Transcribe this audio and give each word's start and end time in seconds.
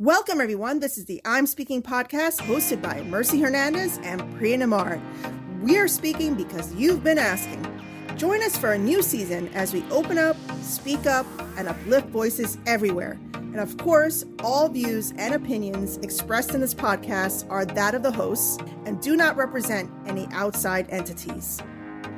Welcome, 0.00 0.40
everyone. 0.40 0.78
This 0.78 0.96
is 0.96 1.06
the 1.06 1.20
I'm 1.24 1.44
Speaking 1.44 1.82
podcast 1.82 2.40
hosted 2.42 2.80
by 2.80 3.02
Mercy 3.02 3.40
Hernandez 3.40 3.98
and 4.04 4.20
Priya 4.36 4.58
Namar. 4.58 5.02
We 5.60 5.76
are 5.76 5.88
speaking 5.88 6.34
because 6.34 6.72
you've 6.76 7.02
been 7.02 7.18
asking. 7.18 7.66
Join 8.16 8.40
us 8.44 8.56
for 8.56 8.74
a 8.74 8.78
new 8.78 9.02
season 9.02 9.48
as 9.54 9.72
we 9.72 9.82
open 9.90 10.16
up, 10.16 10.36
speak 10.62 11.06
up, 11.06 11.26
and 11.56 11.66
uplift 11.66 12.10
voices 12.10 12.58
everywhere. 12.64 13.18
And 13.34 13.58
of 13.58 13.76
course, 13.78 14.24
all 14.38 14.68
views 14.68 15.12
and 15.18 15.34
opinions 15.34 15.96
expressed 15.96 16.54
in 16.54 16.60
this 16.60 16.74
podcast 16.74 17.50
are 17.50 17.64
that 17.64 17.96
of 17.96 18.04
the 18.04 18.12
hosts 18.12 18.56
and 18.86 19.00
do 19.00 19.16
not 19.16 19.36
represent 19.36 19.90
any 20.06 20.28
outside 20.30 20.86
entities. 20.90 21.60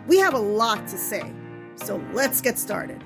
We 0.07 0.19
have 0.19 0.35
a 0.35 0.39
lot 0.39 0.87
to 0.89 0.99
say, 0.99 1.33
so 1.77 1.97
let's 2.13 2.43
get 2.43 2.59
started. 2.59 3.03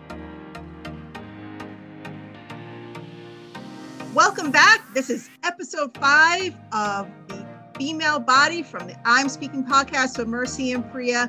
Welcome 4.14 4.52
back. 4.52 4.94
This 4.94 5.10
is 5.10 5.28
episode 5.42 5.98
five 5.98 6.54
of 6.70 7.10
the 7.26 7.44
female 7.76 8.20
body 8.20 8.62
from 8.62 8.86
the 8.86 8.96
I'm 9.04 9.28
Speaking 9.28 9.64
podcast 9.64 10.18
with 10.18 10.28
Mercy 10.28 10.70
and 10.70 10.88
Priya. 10.92 11.28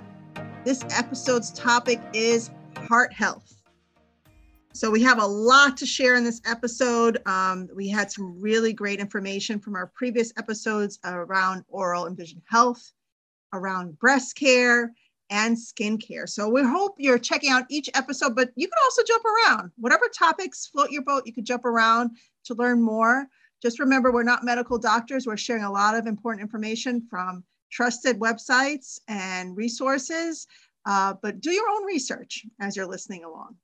This 0.64 0.84
episode's 0.92 1.50
topic 1.50 2.00
is 2.14 2.52
heart 2.78 3.12
health. 3.12 3.64
So 4.74 4.92
we 4.92 5.02
have 5.02 5.20
a 5.20 5.26
lot 5.26 5.78
to 5.78 5.86
share 5.88 6.16
in 6.16 6.24
this 6.24 6.42
episode. 6.46 7.24
Um, 7.26 7.68
we 7.76 7.90
had 7.90 8.12
some 8.12 8.40
really 8.40 8.72
great 8.72 9.00
information 9.00 9.60
from 9.60 9.76
our 9.76 9.88
previous 9.88 10.32
episodes 10.38 11.00
around 11.04 11.66
oral 11.70 12.06
and 12.06 12.16
vision 12.16 12.44
health, 12.48 12.94
around 13.52 13.98
breast 13.98 14.36
care, 14.36 14.92
and 15.30 15.58
skincare. 15.58 16.30
So 16.30 16.50
we 16.50 16.64
hope 16.64 16.96
you're 16.98 17.20
checking 17.20 17.52
out 17.52 17.66
each 17.70 17.90
episode, 17.94 18.36
but 18.36 18.52
you 18.56 18.68
can 18.68 18.78
also 18.84 19.02
jump 19.04 19.24
around. 19.26 19.72
Whatever 19.78 20.06
topics 20.18 20.68
float 20.68 20.92
your 20.92 21.04
boat, 21.04 21.24
you 21.26 21.34
could 21.34 21.46
jump 21.46 21.66
around 21.66 22.12
to 22.46 22.54
learn 22.54 22.82
more. 22.82 23.28
Just 23.62 23.80
remember, 23.80 24.12
we're 24.12 24.24
not 24.24 24.44
medical 24.44 24.78
doctors. 24.78 25.26
We're 25.26 25.38
sharing 25.38 25.64
a 25.64 25.72
lot 25.72 25.96
of 25.96 26.06
important 26.06 26.42
information 26.44 27.02
from 27.10 27.44
trusted 27.72 28.20
websites 28.20 29.00
and 29.08 29.58
resources, 29.58 30.48
uh, 30.86 31.14
but 31.22 31.42
do 31.42 31.52
your 31.52 31.70
own 31.70 31.84
research 31.86 32.46
as 32.62 32.76
you're 32.76 32.86
listening 32.86 33.24
along. 33.24 33.56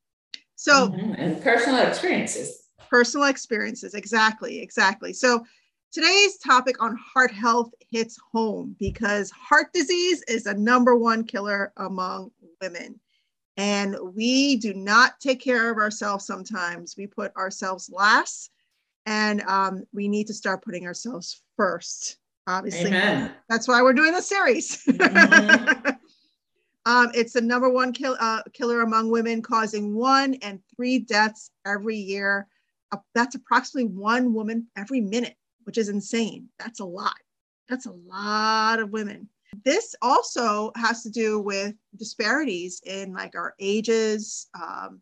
So, 0.56 0.88
mm-hmm. 0.88 1.14
and 1.16 1.42
personal 1.42 1.86
experiences. 1.86 2.64
Personal 2.90 3.28
experiences, 3.28 3.94
exactly, 3.94 4.60
exactly. 4.60 5.12
So, 5.12 5.44
today's 5.92 6.38
topic 6.38 6.82
on 6.82 6.96
heart 6.96 7.30
health 7.30 7.72
hits 7.92 8.18
home 8.32 8.74
because 8.80 9.30
heart 9.30 9.72
disease 9.72 10.22
is 10.26 10.46
a 10.46 10.54
number 10.54 10.96
one 10.96 11.24
killer 11.24 11.72
among 11.76 12.30
women. 12.60 12.98
And 13.58 13.96
we 14.14 14.56
do 14.56 14.72
not 14.72 15.20
take 15.20 15.40
care 15.40 15.70
of 15.70 15.76
ourselves 15.76 16.26
sometimes. 16.26 16.96
We 16.96 17.06
put 17.06 17.36
ourselves 17.36 17.90
last 17.92 18.50
and 19.06 19.42
um, 19.42 19.84
we 19.92 20.08
need 20.08 20.26
to 20.28 20.34
start 20.34 20.64
putting 20.64 20.86
ourselves 20.86 21.42
first 21.56 22.18
obviously 22.46 22.88
Amen. 22.88 23.32
that's 23.48 23.68
why 23.68 23.82
we're 23.82 23.92
doing 23.92 24.12
the 24.12 24.22
series 24.22 24.84
mm-hmm. 24.84 25.90
um, 26.86 27.10
it's 27.14 27.34
the 27.34 27.40
number 27.40 27.68
one 27.68 27.92
kill, 27.92 28.16
uh, 28.18 28.42
killer 28.52 28.82
among 28.82 29.10
women 29.10 29.42
causing 29.42 29.94
one 29.94 30.34
and 30.42 30.60
three 30.74 30.98
deaths 30.98 31.50
every 31.66 31.96
year 31.96 32.48
uh, 32.90 32.98
that's 33.14 33.34
approximately 33.34 33.90
one 33.90 34.34
woman 34.34 34.66
every 34.76 35.00
minute 35.00 35.36
which 35.64 35.78
is 35.78 35.88
insane 35.88 36.48
that's 36.58 36.80
a 36.80 36.84
lot 36.84 37.14
that's 37.68 37.86
a 37.86 37.92
lot 37.92 38.78
of 38.78 38.90
women 38.90 39.28
this 39.64 39.94
also 40.00 40.72
has 40.76 41.02
to 41.02 41.10
do 41.10 41.38
with 41.38 41.74
disparities 41.96 42.80
in 42.86 43.12
like 43.12 43.34
our 43.34 43.54
ages 43.58 44.48
um, 44.60 45.00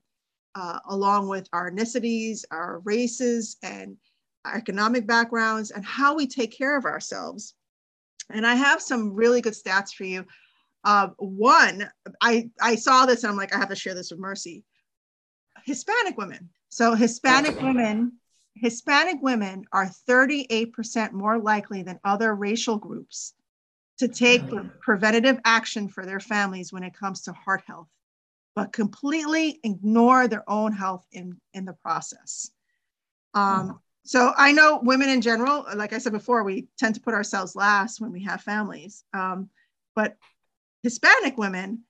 uh, 0.55 0.80
along 0.89 1.28
with 1.28 1.48
our 1.52 1.70
ethnicities, 1.70 2.44
our 2.50 2.80
races, 2.80 3.56
and 3.62 3.97
our 4.44 4.56
economic 4.56 5.06
backgrounds, 5.06 5.70
and 5.70 5.84
how 5.84 6.14
we 6.14 6.27
take 6.27 6.56
care 6.56 6.77
of 6.77 6.84
ourselves. 6.84 7.55
And 8.30 8.47
I 8.47 8.55
have 8.55 8.83
some 8.83 9.14
really 9.14 9.41
good 9.41 9.55
stats 9.55 9.95
for 9.95 10.05
you. 10.05 10.27
Uh, 10.83 11.08
one, 11.19 11.89
I, 12.20 12.50
I 12.61 12.74
saw 12.74 13.06
this 13.06 13.23
and 13.23 13.30
I'm 13.30 13.36
like, 13.36 13.55
I 13.55 13.58
have 13.58 13.68
to 13.68 13.77
share 13.77 13.95
this 13.95 14.11
with 14.11 14.20
Mercy. 14.20 14.64
Hispanic 15.64 16.17
women. 16.17 16.48
So 16.70 16.95
Hispanic 16.95 17.61
women, 17.61 18.12
Hispanic 18.55 19.22
women 19.22 19.64
are 19.72 19.90
38% 20.08 21.12
more 21.12 21.38
likely 21.38 21.83
than 21.83 22.00
other 22.05 22.34
racial 22.34 22.77
groups 22.77 23.34
to 23.98 24.08
take 24.08 24.42
preventative 24.80 25.38
action 25.44 25.88
for 25.88 26.05
their 26.05 26.20
families 26.20 26.72
when 26.72 26.83
it 26.83 26.94
comes 26.94 27.22
to 27.22 27.33
heart 27.33 27.62
health 27.66 27.88
but 28.55 28.72
completely 28.72 29.61
ignore 29.62 30.28
their 30.28 30.48
own 30.48 30.72
health 30.72 31.06
in, 31.12 31.40
in 31.55 31.64
the 31.64 31.72
process. 31.72 32.50
Um, 33.34 33.42
mm-hmm. 33.44 33.77
So 34.05 34.33
I 34.36 34.52
know 34.52 34.80
women 34.82 35.08
in 35.08 35.20
general, 35.20 35.67
like 35.77 35.92
I 35.92 35.98
said 35.98 36.12
before, 36.12 36.42
we 36.42 36.67
tend 36.78 36.94
to 36.96 37.00
put 37.00 37.14
ourselves 37.14 37.55
last 37.55 38.00
when 38.00 38.12
we 38.12 38.24
have 38.24 38.40
families. 38.40 39.05
Um, 39.12 39.50
but 39.94 40.17
Hispanic 40.82 41.36
women, 41.36 41.84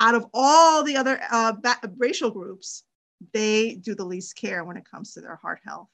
out 0.00 0.14
of 0.14 0.26
all 0.32 0.82
the 0.82 0.96
other 0.96 1.20
uh, 1.30 1.52
racial 1.96 2.30
groups, 2.30 2.84
they 3.32 3.74
do 3.74 3.94
the 3.94 4.04
least 4.04 4.36
care 4.36 4.64
when 4.64 4.76
it 4.76 4.84
comes 4.88 5.14
to 5.14 5.20
their 5.20 5.36
heart 5.36 5.60
health. 5.64 5.88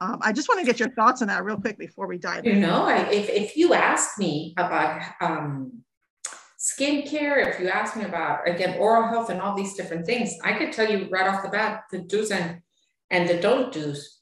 Um, 0.00 0.18
I 0.20 0.32
just 0.32 0.48
want 0.48 0.60
to 0.60 0.66
get 0.66 0.80
your 0.80 0.90
thoughts 0.90 1.22
on 1.22 1.28
that 1.28 1.44
real 1.44 1.56
quick 1.56 1.78
before 1.78 2.08
we 2.08 2.18
dive 2.18 2.44
you 2.44 2.52
in. 2.52 2.58
You 2.58 2.66
know, 2.66 2.84
I, 2.84 3.08
if, 3.10 3.28
if 3.28 3.56
you 3.56 3.72
ask 3.72 4.18
me 4.18 4.52
about 4.56 5.00
um, 5.20 5.84
skincare, 6.58 7.46
if 7.46 7.60
you 7.60 7.68
ask 7.68 7.96
me 7.96 8.04
about, 8.04 8.48
again, 8.48 8.78
oral 8.78 9.08
health 9.08 9.30
and 9.30 9.40
all 9.40 9.54
these 9.54 9.74
different 9.74 10.04
things, 10.04 10.34
I 10.42 10.54
could 10.54 10.72
tell 10.72 10.90
you 10.90 11.08
right 11.08 11.28
off 11.28 11.44
the 11.44 11.50
bat 11.50 11.84
the 11.92 11.98
do's 11.98 12.32
and, 12.32 12.62
and 13.10 13.28
the 13.28 13.38
don't 13.40 13.72
do's. 13.72 14.18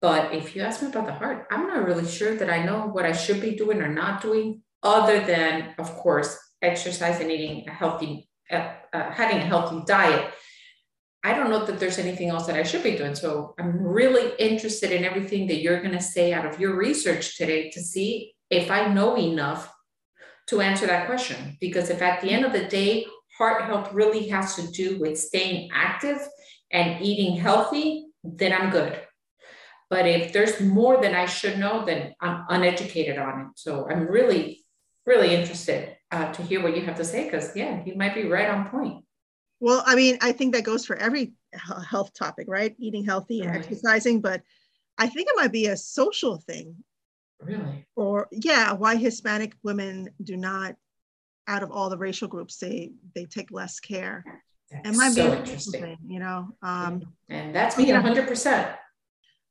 But 0.00 0.34
if 0.34 0.54
you 0.54 0.62
ask 0.62 0.82
me 0.82 0.88
about 0.88 1.06
the 1.06 1.14
heart, 1.14 1.46
I'm 1.50 1.66
not 1.66 1.84
really 1.84 2.06
sure 2.06 2.36
that 2.36 2.50
I 2.50 2.64
know 2.64 2.86
what 2.86 3.04
I 3.04 3.12
should 3.12 3.40
be 3.40 3.56
doing 3.56 3.80
or 3.80 3.88
not 3.88 4.22
doing, 4.22 4.62
other 4.82 5.24
than, 5.24 5.74
of 5.78 5.94
course, 5.96 6.36
exercise 6.60 7.20
and 7.20 7.30
eating 7.30 7.68
a 7.68 7.72
healthy, 7.72 8.28
uh, 8.50 8.72
uh, 8.92 9.10
having 9.10 9.38
a 9.38 9.46
healthy 9.46 9.82
diet. 9.86 10.32
I 11.24 11.34
don't 11.34 11.50
know 11.50 11.64
that 11.64 11.78
there's 11.78 11.98
anything 11.98 12.30
else 12.30 12.46
that 12.46 12.56
I 12.56 12.64
should 12.64 12.82
be 12.82 12.96
doing. 12.96 13.14
So 13.14 13.54
I'm 13.58 13.80
really 13.80 14.32
interested 14.38 14.90
in 14.90 15.04
everything 15.04 15.46
that 15.46 15.62
you're 15.62 15.80
going 15.80 15.96
to 15.96 16.02
say 16.02 16.32
out 16.32 16.46
of 16.46 16.58
your 16.58 16.76
research 16.76 17.36
today 17.36 17.70
to 17.70 17.80
see 17.80 18.34
if 18.50 18.70
I 18.70 18.92
know 18.92 19.16
enough 19.16 19.72
to 20.48 20.60
answer 20.60 20.86
that 20.86 21.06
question. 21.06 21.56
Because 21.60 21.90
if 21.90 22.02
at 22.02 22.20
the 22.20 22.30
end 22.30 22.44
of 22.44 22.52
the 22.52 22.64
day, 22.64 23.06
heart 23.38 23.64
health 23.64 23.92
really 23.92 24.28
has 24.28 24.56
to 24.56 24.66
do 24.68 24.98
with 24.98 25.18
staying 25.18 25.70
active 25.72 26.18
and 26.72 27.02
eating 27.04 27.36
healthy, 27.36 28.06
then 28.24 28.52
I'm 28.52 28.70
good. 28.70 29.00
But 29.88 30.06
if 30.06 30.32
there's 30.32 30.60
more 30.60 31.00
than 31.00 31.14
I 31.14 31.26
should 31.26 31.58
know, 31.58 31.84
then 31.84 32.14
I'm 32.20 32.44
uneducated 32.48 33.18
on 33.18 33.40
it. 33.40 33.46
So 33.56 33.88
I'm 33.88 34.06
really, 34.08 34.64
really 35.06 35.34
interested 35.34 35.96
uh, 36.10 36.32
to 36.32 36.42
hear 36.42 36.62
what 36.62 36.76
you 36.76 36.82
have 36.82 36.96
to 36.96 37.04
say 37.04 37.24
because, 37.24 37.54
yeah, 37.54 37.82
you 37.84 37.94
might 37.94 38.14
be 38.14 38.24
right 38.24 38.48
on 38.48 38.68
point. 38.68 39.04
Well, 39.62 39.84
I 39.86 39.94
mean, 39.94 40.18
I 40.20 40.32
think 40.32 40.54
that 40.54 40.64
goes 40.64 40.84
for 40.84 40.96
every 40.96 41.34
health 41.88 42.12
topic, 42.14 42.46
right? 42.48 42.74
Eating 42.80 43.04
healthy 43.04 43.42
and 43.42 43.50
right. 43.52 43.60
exercising, 43.60 44.20
but 44.20 44.42
I 44.98 45.06
think 45.06 45.28
it 45.28 45.36
might 45.36 45.52
be 45.52 45.66
a 45.66 45.76
social 45.76 46.36
thing. 46.38 46.74
Really? 47.40 47.86
Or 47.94 48.26
yeah, 48.32 48.72
why 48.72 48.96
Hispanic 48.96 49.54
women 49.62 50.08
do 50.24 50.36
not, 50.36 50.74
out 51.46 51.62
of 51.62 51.70
all 51.70 51.88
the 51.90 51.96
racial 51.96 52.26
groups, 52.26 52.56
they 52.56 52.90
they 53.14 53.24
take 53.24 53.52
less 53.52 53.78
care. 53.78 54.24
That's 54.68 54.88
it 54.88 54.96
might 54.96 55.12
so 55.12 55.30
be 55.30 55.36
interesting. 55.36 55.80
Thing, 55.80 55.98
you 56.08 56.18
know. 56.18 56.48
Um, 56.60 57.14
and 57.28 57.54
that's 57.54 57.78
me, 57.78 57.88
hundred 57.88 58.26
percent. 58.26 58.76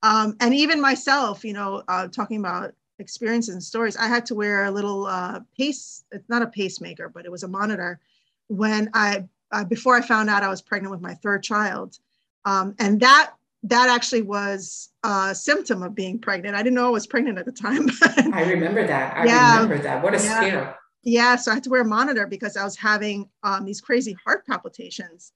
Um, 0.04 0.36
and 0.42 0.54
even 0.54 0.82
myself, 0.82 1.46
you 1.46 1.54
know, 1.54 1.84
uh, 1.88 2.10
talking 2.10 2.40
about 2.42 2.74
experiences 3.00 3.54
and 3.54 3.64
stories, 3.64 3.96
I 3.96 4.08
had 4.08 4.26
to 4.26 4.36
wear 4.36 4.66
a 4.66 4.72
little 4.72 5.06
uh, 5.06 5.40
pace. 5.58 6.04
It's 6.12 6.28
not 6.28 6.42
a 6.42 6.48
pacemaker, 6.48 7.08
but 7.08 7.24
it 7.24 7.32
was 7.32 7.44
a 7.44 7.48
monitor 7.48 8.02
when 8.50 8.90
I 8.94 9.24
uh, 9.52 9.64
before 9.64 9.96
I 9.96 10.02
found 10.02 10.30
out 10.30 10.44
I 10.44 10.50
was 10.50 10.62
pregnant 10.62 10.92
with 10.92 11.02
my 11.02 11.14
third 11.16 11.44
child, 11.44 11.98
um, 12.46 12.76
and 12.80 13.00
that 13.02 13.34
that 13.64 13.90
actually 13.90 14.24
was 14.24 14.90
a 15.04 15.36
symptom 15.36 15.84
of 15.84 15.94
being 15.94 16.20
pregnant. 16.20 16.56
I 16.56 16.64
didn't 16.64 16.76
know 16.76 16.88
I 16.88 16.92
was 16.92 17.06
pregnant 17.06 17.38
at 17.38 17.46
the 17.46 17.52
time. 17.52 17.90
I 18.34 18.50
remember 18.50 18.86
that. 18.88 19.16
I 19.16 19.26
yeah, 19.26 19.62
remember 19.62 19.84
that. 19.84 20.04
What 20.04 20.14
a 20.14 20.18
yeah. 20.18 20.38
scare. 20.38 20.78
Yeah, 21.04 21.36
so 21.36 21.52
I 21.52 21.56
had 21.56 21.64
to 21.64 21.70
wear 21.70 21.82
a 21.82 21.86
monitor 21.86 22.28
because 22.28 22.58
I 22.58 22.64
was 22.64 22.76
having 22.76 23.30
um, 23.44 23.66
these 23.66 23.82
crazy 23.82 24.16
heart 24.24 24.46
palpitations. 24.46 25.32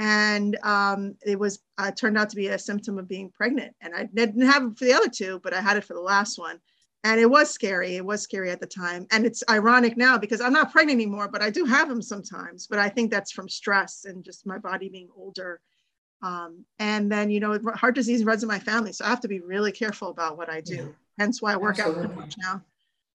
And 0.00 0.56
um, 0.62 1.16
it 1.26 1.38
was 1.38 1.60
uh, 1.76 1.90
turned 1.90 2.16
out 2.16 2.30
to 2.30 2.36
be 2.36 2.48
a 2.48 2.58
symptom 2.58 2.98
of 2.98 3.08
being 3.08 3.30
pregnant. 3.30 3.74
And 3.80 3.94
I 3.94 4.04
didn't 4.04 4.42
have 4.42 4.62
it 4.64 4.78
for 4.78 4.84
the 4.84 4.92
other 4.92 5.08
two, 5.08 5.40
but 5.42 5.54
I 5.54 5.60
had 5.60 5.76
it 5.76 5.84
for 5.84 5.94
the 5.94 6.00
last 6.00 6.38
one. 6.38 6.60
And 7.04 7.20
it 7.20 7.30
was 7.30 7.50
scary. 7.50 7.96
It 7.96 8.04
was 8.04 8.22
scary 8.22 8.50
at 8.50 8.60
the 8.60 8.66
time. 8.66 9.06
And 9.12 9.24
it's 9.24 9.44
ironic 9.48 9.96
now 9.96 10.18
because 10.18 10.40
I'm 10.40 10.52
not 10.52 10.72
pregnant 10.72 10.96
anymore, 10.96 11.28
but 11.28 11.42
I 11.42 11.50
do 11.50 11.64
have 11.64 11.88
them 11.88 12.02
sometimes. 12.02 12.66
But 12.66 12.80
I 12.80 12.88
think 12.88 13.10
that's 13.10 13.30
from 13.30 13.48
stress 13.48 14.04
and 14.04 14.24
just 14.24 14.46
my 14.46 14.58
body 14.58 14.88
being 14.88 15.08
older 15.16 15.60
um, 16.22 16.64
and 16.78 17.10
then, 17.10 17.30
you 17.30 17.40
know, 17.40 17.58
heart 17.74 17.94
disease 17.94 18.24
runs 18.24 18.42
in 18.42 18.48
my 18.48 18.58
family. 18.58 18.92
So 18.92 19.04
I 19.04 19.08
have 19.08 19.20
to 19.20 19.28
be 19.28 19.40
really 19.40 19.72
careful 19.72 20.08
about 20.08 20.36
what 20.36 20.50
I 20.50 20.60
do. 20.60 20.76
Yeah. 20.76 20.86
Hence 21.18 21.40
why 21.40 21.52
I 21.52 21.56
work 21.56 21.78
Absolutely. 21.78 22.04
out 22.04 22.10
so 22.10 22.16
much 22.16 22.36
now. 22.38 22.62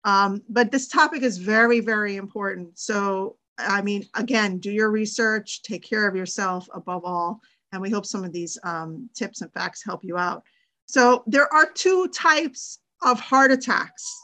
Um, 0.05 0.43
but 0.49 0.71
this 0.71 0.89
topic 0.89 1.23
is 1.23 1.39
very, 1.39 1.81
very 1.81 2.17
important. 2.17 2.79
So, 2.79 3.37
I 3.59 3.83
mean, 3.83 4.09
again, 4.15 4.59
do 4.59 4.71
your 4.71 4.91
research, 4.91 5.63
take 5.63 5.83
care 5.83 6.09
of 6.09 6.17
yourself 6.17 6.69
above 6.73 7.05
all. 7.05 7.41
And 7.73 7.83
we 7.83 7.91
hope 7.91 8.07
some 8.07 8.25
of 8.25 8.33
these 8.33 8.59
um, 8.65 9.11
tips 9.15 9.43
and 9.43 9.53
facts 9.53 9.85
help 9.85 10.03
you 10.05 10.17
out. 10.17 10.43
So 10.87 11.23
there 11.27 11.53
are 11.53 11.71
two 11.71 12.09
types 12.09 12.79
of 13.03 13.21
heart 13.21 13.51
attacks. 13.51 14.23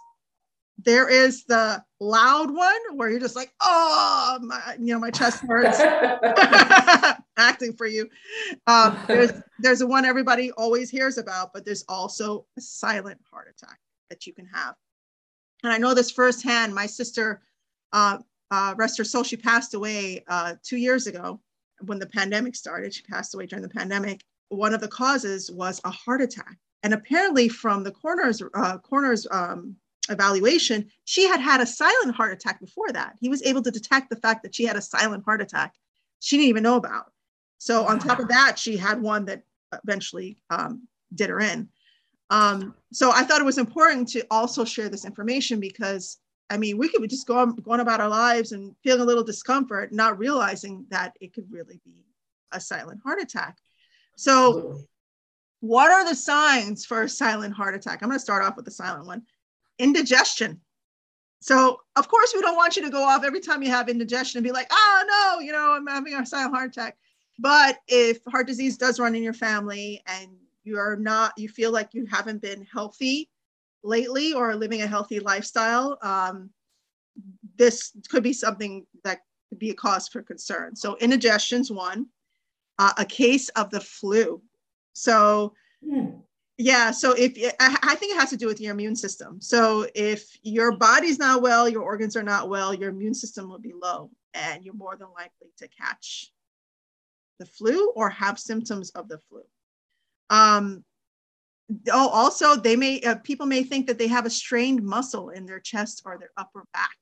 There 0.84 1.08
is 1.08 1.44
the 1.44 1.82
loud 2.00 2.50
one 2.50 2.80
where 2.96 3.08
you're 3.08 3.20
just 3.20 3.36
like, 3.36 3.52
oh, 3.60 4.38
my, 4.42 4.76
you 4.78 4.92
know, 4.92 4.98
my 4.98 5.10
chest 5.10 5.42
hurts. 5.46 5.80
Acting 7.36 7.72
for 7.74 7.86
you. 7.86 8.08
Um, 8.66 8.98
there's 9.06 9.32
there's 9.58 9.80
a 9.80 9.86
one 9.86 10.04
everybody 10.04 10.50
always 10.52 10.90
hears 10.90 11.18
about, 11.18 11.52
but 11.52 11.64
there's 11.64 11.84
also 11.88 12.46
a 12.56 12.60
silent 12.60 13.20
heart 13.30 13.48
attack 13.56 13.78
that 14.10 14.26
you 14.26 14.32
can 14.32 14.46
have. 14.46 14.74
And 15.62 15.72
I 15.72 15.78
know 15.78 15.94
this 15.94 16.10
firsthand. 16.10 16.74
My 16.74 16.86
sister, 16.86 17.42
uh, 17.92 18.18
uh, 18.50 18.74
rest 18.76 18.98
her 18.98 19.04
soul, 19.04 19.24
she 19.24 19.36
passed 19.36 19.74
away 19.74 20.22
uh, 20.28 20.54
two 20.62 20.76
years 20.76 21.06
ago 21.06 21.40
when 21.86 21.98
the 21.98 22.06
pandemic 22.06 22.54
started. 22.54 22.94
She 22.94 23.02
passed 23.02 23.34
away 23.34 23.46
during 23.46 23.62
the 23.62 23.68
pandemic. 23.68 24.22
One 24.50 24.74
of 24.74 24.80
the 24.80 24.88
causes 24.88 25.50
was 25.50 25.80
a 25.84 25.90
heart 25.90 26.20
attack. 26.20 26.56
And 26.84 26.92
apparently, 26.92 27.48
from 27.48 27.82
the 27.82 27.90
coroner's 27.90 28.42
uh, 28.54 28.78
coroner's 28.78 29.26
um, 29.30 29.74
evaluation, 30.10 30.90
she 31.06 31.26
had 31.26 31.40
had 31.40 31.62
a 31.62 31.66
silent 31.66 32.14
heart 32.14 32.32
attack 32.34 32.60
before 32.60 32.92
that. 32.92 33.16
He 33.20 33.30
was 33.30 33.42
able 33.42 33.62
to 33.62 33.70
detect 33.70 34.10
the 34.10 34.16
fact 34.16 34.42
that 34.42 34.54
she 34.54 34.66
had 34.66 34.76
a 34.76 34.82
silent 34.82 35.24
heart 35.24 35.40
attack. 35.40 35.74
She 36.20 36.36
didn't 36.36 36.50
even 36.50 36.62
know 36.62 36.76
about. 36.76 37.10
So 37.58 37.86
on 37.86 37.98
top 37.98 38.20
of 38.20 38.28
that, 38.28 38.58
she 38.58 38.76
had 38.76 39.00
one 39.00 39.24
that 39.24 39.42
eventually 39.82 40.36
um, 40.50 40.86
did 41.14 41.30
her 41.30 41.40
in. 41.40 41.70
Um, 42.28 42.74
so 42.92 43.10
I 43.10 43.22
thought 43.22 43.40
it 43.40 43.44
was 43.44 43.58
important 43.58 44.08
to 44.08 44.26
also 44.30 44.64
share 44.66 44.90
this 44.90 45.06
information 45.06 45.60
because 45.60 46.18
I 46.50 46.58
mean, 46.58 46.76
we 46.76 46.90
could 46.90 47.00
be 47.00 47.08
just 47.08 47.26
go 47.26 47.38
on, 47.38 47.56
going 47.56 47.80
about 47.80 48.00
our 48.00 48.08
lives 48.08 48.52
and 48.52 48.76
feeling 48.82 49.00
a 49.00 49.04
little 49.04 49.24
discomfort, 49.24 49.92
not 49.92 50.18
realizing 50.18 50.84
that 50.90 51.16
it 51.20 51.32
could 51.32 51.50
really 51.50 51.80
be 51.82 52.04
a 52.52 52.60
silent 52.60 53.00
heart 53.02 53.22
attack. 53.22 53.56
So, 54.16 54.82
what 55.64 55.90
are 55.90 56.06
the 56.06 56.14
signs 56.14 56.84
for 56.84 57.02
a 57.02 57.08
silent 57.08 57.54
heart 57.54 57.74
attack? 57.74 58.02
I'm 58.02 58.10
going 58.10 58.18
to 58.18 58.22
start 58.22 58.44
off 58.44 58.54
with 58.54 58.66
the 58.66 58.70
silent 58.70 59.06
one 59.06 59.22
indigestion. 59.78 60.60
So, 61.40 61.80
of 61.96 62.06
course, 62.06 62.32
we 62.34 62.42
don't 62.42 62.56
want 62.56 62.76
you 62.76 62.82
to 62.82 62.90
go 62.90 63.02
off 63.02 63.24
every 63.24 63.40
time 63.40 63.62
you 63.62 63.70
have 63.70 63.88
indigestion 63.88 64.38
and 64.38 64.44
be 64.44 64.52
like, 64.52 64.66
oh, 64.70 65.04
no, 65.08 65.40
you 65.40 65.52
know, 65.52 65.72
I'm 65.72 65.86
having 65.86 66.14
a 66.14 66.26
silent 66.26 66.54
heart 66.54 66.70
attack. 66.70 66.98
But 67.38 67.78
if 67.88 68.18
heart 68.30 68.46
disease 68.46 68.76
does 68.76 69.00
run 69.00 69.14
in 69.14 69.22
your 69.22 69.32
family 69.32 70.02
and 70.06 70.28
you 70.64 70.78
are 70.78 70.96
not, 70.96 71.32
you 71.38 71.48
feel 71.48 71.72
like 71.72 71.94
you 71.94 72.04
haven't 72.06 72.42
been 72.42 72.66
healthy 72.70 73.30
lately 73.82 74.34
or 74.34 74.54
living 74.54 74.82
a 74.82 74.86
healthy 74.86 75.18
lifestyle, 75.18 75.98
um, 76.02 76.50
this 77.56 77.92
could 78.10 78.22
be 78.22 78.34
something 78.34 78.86
that 79.02 79.20
could 79.48 79.58
be 79.58 79.70
a 79.70 79.74
cause 79.74 80.08
for 80.08 80.20
concern. 80.20 80.76
So, 80.76 80.96
indigestion's 80.96 81.70
one, 81.70 82.06
uh, 82.78 82.92
a 82.98 83.04
case 83.06 83.48
of 83.50 83.70
the 83.70 83.80
flu. 83.80 84.42
So, 84.94 85.54
mm. 85.86 86.24
Yeah. 86.56 86.92
So 86.92 87.14
if 87.18 87.32
I 87.58 87.96
think 87.96 88.14
it 88.14 88.20
has 88.20 88.30
to 88.30 88.36
do 88.36 88.46
with 88.46 88.60
your 88.60 88.72
immune 88.72 88.94
system. 88.94 89.40
So 89.40 89.88
if 89.94 90.38
your 90.42 90.76
body's 90.76 91.18
not 91.18 91.42
well, 91.42 91.68
your 91.68 91.82
organs 91.82 92.16
are 92.16 92.22
not 92.22 92.48
well, 92.48 92.72
your 92.72 92.90
immune 92.90 93.14
system 93.14 93.48
will 93.48 93.58
be 93.58 93.72
low, 93.80 94.10
and 94.34 94.64
you're 94.64 94.74
more 94.74 94.96
than 94.96 95.08
likely 95.16 95.48
to 95.58 95.68
catch 95.68 96.32
the 97.40 97.46
flu 97.46 97.90
or 97.96 98.08
have 98.10 98.38
symptoms 98.38 98.90
of 98.90 99.08
the 99.08 99.18
flu. 99.28 99.42
Um, 100.30 100.84
oh, 101.90 102.08
also, 102.08 102.54
they 102.54 102.76
may 102.76 103.00
uh, 103.00 103.16
people 103.16 103.46
may 103.46 103.64
think 103.64 103.88
that 103.88 103.98
they 103.98 104.06
have 104.06 104.26
a 104.26 104.30
strained 104.30 104.82
muscle 104.84 105.30
in 105.30 105.46
their 105.46 105.60
chest 105.60 106.02
or 106.04 106.18
their 106.18 106.30
upper 106.36 106.64
back. 106.72 106.96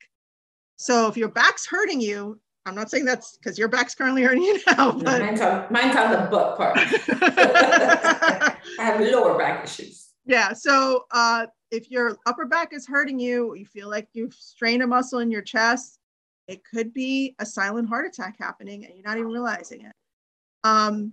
So 0.76 1.08
if 1.08 1.18
your 1.18 1.28
back's 1.28 1.66
hurting 1.66 2.00
you, 2.00 2.40
I'm 2.64 2.74
not 2.74 2.90
saying 2.90 3.04
that's 3.04 3.36
because 3.36 3.58
your 3.58 3.68
back's 3.68 3.94
currently 3.94 4.22
hurting 4.22 4.42
you 4.42 4.60
now. 4.66 4.92
But... 4.92 5.20
Mine's, 5.20 5.40
on, 5.40 5.66
mine's 5.70 5.96
on 5.96 6.12
the 6.12 6.28
butt 6.30 6.56
part. 6.56 6.76
I 6.78 8.56
have 8.78 9.00
lower 9.00 9.36
back 9.36 9.64
issues. 9.64 10.10
Yeah. 10.24 10.52
So 10.52 11.04
uh, 11.10 11.46
if 11.70 11.90
your 11.90 12.16
upper 12.26 12.46
back 12.46 12.72
is 12.72 12.86
hurting 12.86 13.18
you, 13.18 13.54
you 13.54 13.66
feel 13.66 13.90
like 13.90 14.08
you've 14.12 14.34
strained 14.34 14.82
a 14.82 14.86
muscle 14.86 15.18
in 15.18 15.30
your 15.30 15.42
chest, 15.42 15.98
it 16.46 16.62
could 16.64 16.92
be 16.92 17.34
a 17.38 17.46
silent 17.46 17.88
heart 17.88 18.06
attack 18.06 18.36
happening 18.38 18.84
and 18.84 18.94
you're 18.94 19.06
not 19.06 19.18
even 19.18 19.30
realizing 19.30 19.84
it. 19.84 19.92
Um, 20.64 21.12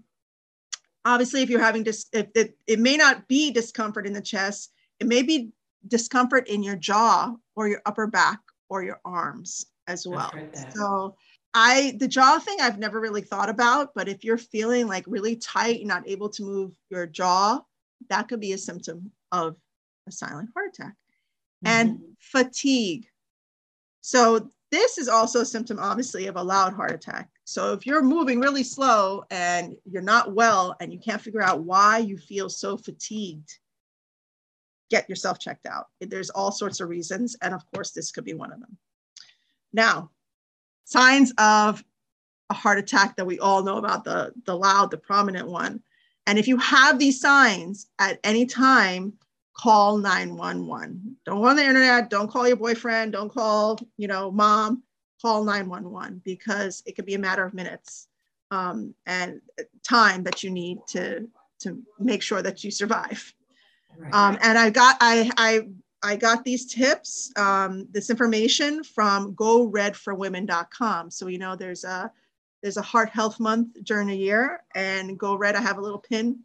obviously, 1.05 1.41
if 1.41 1.49
you're 1.49 1.59
having 1.59 1.83
dis- 1.83 2.09
if 2.13 2.27
it, 2.35 2.57
it 2.67 2.79
may 2.79 2.97
not 2.97 3.27
be 3.27 3.51
discomfort 3.51 4.05
in 4.05 4.13
the 4.13 4.21
chest, 4.21 4.71
it 4.99 5.07
may 5.07 5.23
be 5.23 5.49
discomfort 5.87 6.47
in 6.47 6.61
your 6.61 6.75
jaw 6.75 7.33
or 7.55 7.67
your 7.67 7.81
upper 7.85 8.05
back 8.05 8.39
or 8.69 8.83
your 8.83 8.99
arms 9.05 9.65
as 9.87 10.05
well. 10.05 10.31
So 10.75 11.15
I 11.53 11.95
the 11.99 12.07
jaw 12.07 12.39
thing 12.39 12.57
I've 12.61 12.77
never 12.77 12.99
really 12.99 13.21
thought 13.21 13.49
about, 13.49 13.93
but 13.95 14.07
if 14.07 14.23
you're 14.23 14.37
feeling 14.37 14.87
like 14.87 15.03
really 15.07 15.35
tight, 15.35 15.79
you're 15.79 15.87
not 15.87 16.07
able 16.07 16.29
to 16.29 16.43
move 16.43 16.71
your 16.89 17.07
jaw, 17.07 17.59
that 18.09 18.27
could 18.27 18.39
be 18.39 18.53
a 18.53 18.57
symptom 18.57 19.11
of 19.31 19.55
a 20.07 20.11
silent 20.11 20.49
heart 20.53 20.69
attack. 20.73 20.95
Mm-hmm. 21.65 21.67
And 21.67 21.99
fatigue. 22.19 23.07
So 24.01 24.49
this 24.71 24.97
is 24.97 25.07
also 25.07 25.41
a 25.41 25.45
symptom 25.45 25.79
obviously 25.79 26.27
of 26.27 26.35
a 26.35 26.43
loud 26.43 26.73
heart 26.73 26.91
attack. 26.91 27.29
So 27.45 27.73
if 27.73 27.85
you're 27.85 28.03
moving 28.03 28.39
really 28.39 28.63
slow 28.63 29.23
and 29.31 29.75
you're 29.85 30.01
not 30.01 30.33
well 30.33 30.75
and 30.79 30.93
you 30.93 30.99
can't 30.99 31.21
figure 31.21 31.41
out 31.41 31.63
why 31.63 31.97
you 31.97 32.17
feel 32.17 32.49
so 32.49 32.77
fatigued, 32.77 33.57
get 34.91 35.09
yourself 35.09 35.39
checked 35.39 35.65
out. 35.65 35.87
There's 35.99 36.29
all 36.29 36.51
sorts 36.51 36.79
of 36.79 36.89
reasons 36.89 37.35
and 37.41 37.53
of 37.53 37.63
course 37.73 37.91
this 37.91 38.11
could 38.11 38.25
be 38.25 38.35
one 38.35 38.51
of 38.51 38.59
them. 38.59 38.77
Now, 39.73 40.11
signs 40.89 41.31
of 41.37 41.83
a 42.49 42.53
heart 42.53 42.79
attack 42.79 43.15
that 43.15 43.25
we 43.25 43.39
all 43.39 43.63
know 43.63 43.77
about 43.77 44.03
the, 44.03 44.33
the 44.45 44.55
loud, 44.55 44.89
the 44.89 44.97
prominent 44.97 45.47
one. 45.47 45.81
And 46.25 46.39
if 46.39 46.47
you 46.47 46.57
have 46.57 46.97
these 46.97 47.21
signs 47.21 47.87
at 47.99 48.19
any 48.23 48.45
time, 48.47 49.13
call 49.55 49.97
911. 49.97 51.17
Don't 51.25 51.41
go 51.41 51.47
on 51.47 51.57
the 51.57 51.63
internet, 51.63 52.09
don't 52.09 52.29
call 52.29 52.47
your 52.47 52.57
boyfriend, 52.57 53.13
don't 53.13 53.31
call, 53.31 53.79
you 53.97 54.07
know, 54.07 54.31
mom, 54.31 54.83
call 55.21 55.43
911 55.43 56.21
because 56.25 56.81
it 56.87 56.95
could 56.95 57.05
be 57.05 57.15
a 57.15 57.19
matter 57.19 57.45
of 57.45 57.53
minutes 57.53 58.07
um, 58.49 58.95
and 59.05 59.41
time 59.87 60.23
that 60.23 60.43
you 60.43 60.49
need 60.49 60.79
to 60.87 61.27
to 61.59 61.83
make 61.99 62.21
sure 62.21 62.41
that 62.41 62.63
you 62.63 62.71
survive. 62.71 63.33
Right. 63.97 64.13
Um, 64.13 64.37
and 64.41 64.57
I 64.57 64.69
got 64.69 64.97
I 65.01 65.29
I 65.37 65.67
I 66.01 66.15
got 66.15 66.43
these 66.45 66.65
tips, 66.65 67.31
um, 67.35 67.87
this 67.91 68.09
information 68.09 68.83
from 68.83 69.33
GoRedForWomen.com. 69.35 71.11
So 71.11 71.27
you 71.27 71.37
know, 71.37 71.55
there's 71.55 71.83
a 71.83 72.11
there's 72.61 72.77
a 72.77 72.81
Heart 72.81 73.09
Health 73.09 73.39
Month 73.39 73.83
during 73.83 74.07
the 74.07 74.17
year, 74.17 74.63
and 74.75 75.17
Go 75.17 75.35
Red. 75.35 75.55
I 75.55 75.61
have 75.61 75.77
a 75.77 75.81
little 75.81 75.99
pin 75.99 76.39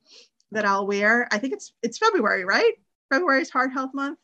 that 0.53 0.65
I'll 0.65 0.87
wear. 0.87 1.29
I 1.31 1.39
think 1.39 1.53
it's 1.53 1.73
it's 1.83 1.99
February, 1.99 2.45
right? 2.45 2.75
February 3.11 3.43
is 3.43 3.51
Heart 3.51 3.73
Health 3.73 3.95
Month. 3.95 4.19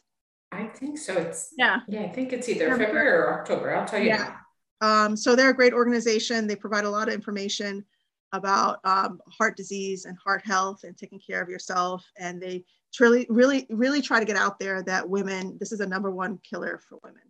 I 0.52 0.66
think 0.66 0.98
so. 0.98 1.14
It's 1.14 1.52
yeah. 1.56 1.80
Yeah, 1.88 2.02
I 2.02 2.08
think 2.08 2.32
it's 2.32 2.48
either 2.48 2.68
February, 2.68 2.86
February 2.86 3.08
or 3.08 3.40
October. 3.40 3.74
I'll 3.74 3.86
tell 3.86 4.00
you. 4.00 4.08
Yeah. 4.08 4.36
Um, 4.80 5.16
so 5.16 5.36
they're 5.36 5.50
a 5.50 5.54
great 5.54 5.72
organization. 5.72 6.46
They 6.46 6.56
provide 6.56 6.84
a 6.84 6.90
lot 6.90 7.08
of 7.08 7.14
information 7.14 7.84
about 8.32 8.78
um, 8.84 9.20
heart 9.28 9.56
disease 9.56 10.04
and 10.04 10.16
heart 10.24 10.44
health 10.44 10.84
and 10.84 10.96
taking 10.96 11.20
care 11.20 11.42
of 11.42 11.48
yourself. 11.48 12.04
And 12.18 12.40
they 12.40 12.64
really, 12.98 13.26
really, 13.28 13.66
really 13.70 14.02
try 14.02 14.18
to 14.18 14.26
get 14.26 14.36
out 14.36 14.58
there 14.58 14.82
that 14.82 15.08
women, 15.08 15.56
this 15.60 15.70
is 15.70 15.80
a 15.80 15.86
number 15.86 16.10
one 16.10 16.38
killer 16.38 16.80
for 16.88 16.98
women. 17.04 17.22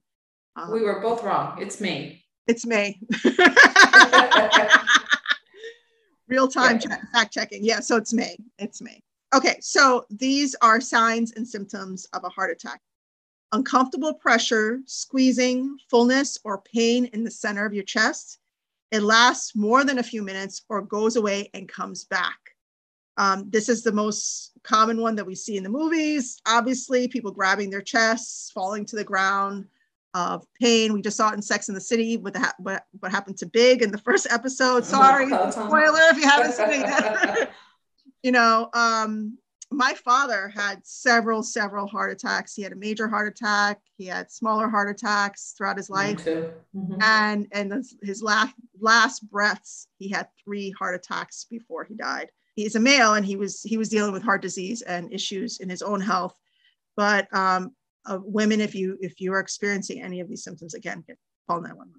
Um, 0.56 0.72
we 0.72 0.82
were 0.82 1.00
both 1.00 1.22
wrong. 1.22 1.60
It's 1.60 1.80
me. 1.80 2.24
It's 2.46 2.64
me. 2.64 3.00
Real 6.28 6.48
time 6.48 6.74
yeah. 6.74 6.78
check, 6.78 7.00
fact 7.12 7.32
checking. 7.34 7.64
Yeah, 7.64 7.80
so 7.80 7.96
it's 7.96 8.14
me. 8.14 8.36
It's 8.58 8.80
me. 8.80 9.02
Okay, 9.34 9.56
so 9.60 10.06
these 10.10 10.56
are 10.62 10.80
signs 10.80 11.32
and 11.32 11.46
symptoms 11.46 12.06
of 12.12 12.24
a 12.24 12.28
heart 12.28 12.50
attack 12.50 12.80
uncomfortable 13.52 14.14
pressure, 14.14 14.80
squeezing, 14.86 15.76
fullness, 15.88 16.38
or 16.44 16.62
pain 16.62 17.06
in 17.06 17.24
the 17.24 17.30
center 17.30 17.66
of 17.66 17.74
your 17.74 17.84
chest. 17.84 18.38
It 18.90 19.02
lasts 19.02 19.54
more 19.54 19.84
than 19.84 19.98
a 19.98 20.04
few 20.04 20.22
minutes 20.22 20.62
or 20.68 20.82
goes 20.82 21.16
away 21.16 21.50
and 21.54 21.68
comes 21.68 22.04
back. 22.04 22.38
Um, 23.16 23.50
this 23.50 23.68
is 23.68 23.82
the 23.82 23.92
most 23.92 24.52
common 24.62 25.00
one 25.00 25.16
that 25.16 25.26
we 25.26 25.34
see 25.34 25.56
in 25.56 25.62
the 25.62 25.68
movies. 25.68 26.40
Obviously, 26.46 27.08
people 27.08 27.32
grabbing 27.32 27.70
their 27.70 27.82
chests, 27.82 28.50
falling 28.52 28.84
to 28.86 28.96
the 28.96 29.04
ground 29.04 29.66
of 30.14 30.44
pain. 30.60 30.92
We 30.92 31.02
just 31.02 31.16
saw 31.16 31.30
it 31.30 31.34
in 31.34 31.42
Sex 31.42 31.68
in 31.68 31.74
the 31.74 31.80
City 31.80 32.16
with 32.16 32.34
the, 32.34 32.54
what, 32.58 32.84
what 32.98 33.12
happened 33.12 33.38
to 33.38 33.46
Big 33.46 33.82
in 33.82 33.90
the 33.90 33.98
first 33.98 34.26
episode. 34.30 34.84
Sorry, 34.84 35.26
spoiler 35.26 36.00
if 36.10 36.16
you 36.16 36.28
haven't 36.28 36.52
seen 36.52 36.82
it. 36.86 37.50
you 38.22 38.32
know, 38.32 38.68
um, 38.74 39.38
my 39.70 39.94
father 39.94 40.48
had 40.48 40.84
several, 40.84 41.44
several 41.44 41.86
heart 41.86 42.10
attacks. 42.10 42.54
He 42.54 42.62
had 42.62 42.72
a 42.72 42.76
major 42.76 43.06
heart 43.06 43.28
attack. 43.28 43.80
He 43.96 44.06
had 44.06 44.30
smaller 44.30 44.68
heart 44.68 44.90
attacks 44.90 45.54
throughout 45.56 45.76
his 45.76 45.88
life. 45.88 46.24
Mm-hmm. 46.24 46.96
And 47.00 47.46
and 47.52 47.84
his 48.02 48.20
last 48.20 48.54
last 48.80 49.30
breaths, 49.30 49.86
he 49.98 50.08
had 50.08 50.28
three 50.44 50.70
heart 50.72 50.96
attacks 50.96 51.46
before 51.48 51.84
he 51.84 51.94
died 51.94 52.30
he's 52.62 52.76
a 52.76 52.80
male 52.80 53.14
and 53.14 53.26
he 53.26 53.36
was 53.36 53.62
he 53.62 53.76
was 53.76 53.88
dealing 53.88 54.12
with 54.12 54.22
heart 54.22 54.42
disease 54.42 54.82
and 54.82 55.12
issues 55.12 55.58
in 55.58 55.68
his 55.68 55.82
own 55.82 56.00
health 56.00 56.36
but 56.96 57.26
um, 57.34 57.74
uh, 58.06 58.18
women 58.22 58.60
if 58.60 58.74
you 58.74 58.96
if 59.00 59.20
you 59.20 59.32
are 59.32 59.40
experiencing 59.40 60.02
any 60.02 60.20
of 60.20 60.28
these 60.28 60.44
symptoms 60.44 60.74
again 60.74 61.04
call 61.48 61.60
911 61.60 61.92